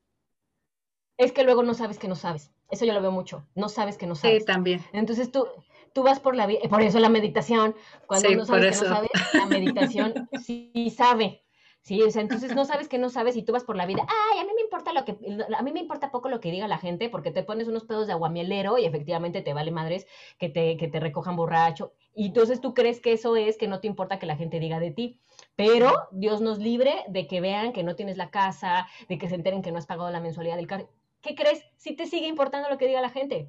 [1.17, 2.51] Es que luego no sabes que no sabes.
[2.71, 3.47] Eso yo lo veo mucho.
[3.55, 4.43] No sabes que no sabes.
[4.43, 4.81] Sí, también.
[4.93, 5.47] Entonces tú,
[5.93, 7.77] tú vas por la vida, por eso la meditación,
[8.07, 11.44] cuando no sabes que no sabes, la meditación sí sabe.
[11.85, 14.07] Sí, o sea, entonces no sabes que no sabes y tú vas por la vida,
[14.09, 15.19] ay, a mí me importa lo que,
[15.55, 18.07] a mí me importa poco lo que diga la gente porque te pones unos pedos
[18.07, 20.07] de aguamielero y efectivamente te vale madres
[20.39, 21.93] que te, que te recojan borracho.
[22.15, 24.81] Y entonces tú crees que eso es que no te importa que la gente diga
[24.81, 25.21] de ti.
[25.57, 29.35] Pero Dios nos libre de que vean que no tienes la casa, de que se
[29.35, 30.89] enteren que no has pagado la mensualidad del carro.
[31.21, 31.67] ¿Qué crees?
[31.77, 33.47] Si te sigue importando lo que diga la gente.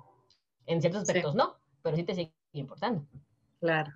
[0.65, 3.05] En ciertos aspectos no, pero sí te sigue importando.
[3.61, 3.93] Claro.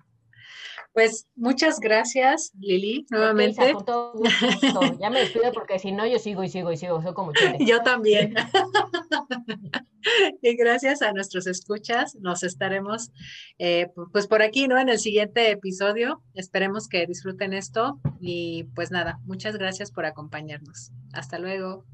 [0.92, 3.74] Pues muchas gracias, Lili, nuevamente.
[5.00, 7.02] Ya me despido porque si no, yo sigo y sigo y sigo.
[7.02, 8.34] Soy como Yo también.
[10.42, 12.16] y gracias a nuestros escuchas.
[12.16, 13.12] Nos estaremos,
[13.58, 14.78] eh, pues por aquí, ¿no?
[14.78, 16.22] En el siguiente episodio.
[16.34, 18.00] Esperemos que disfruten esto.
[18.20, 20.90] Y pues nada, muchas gracias por acompañarnos.
[21.12, 21.84] Hasta luego.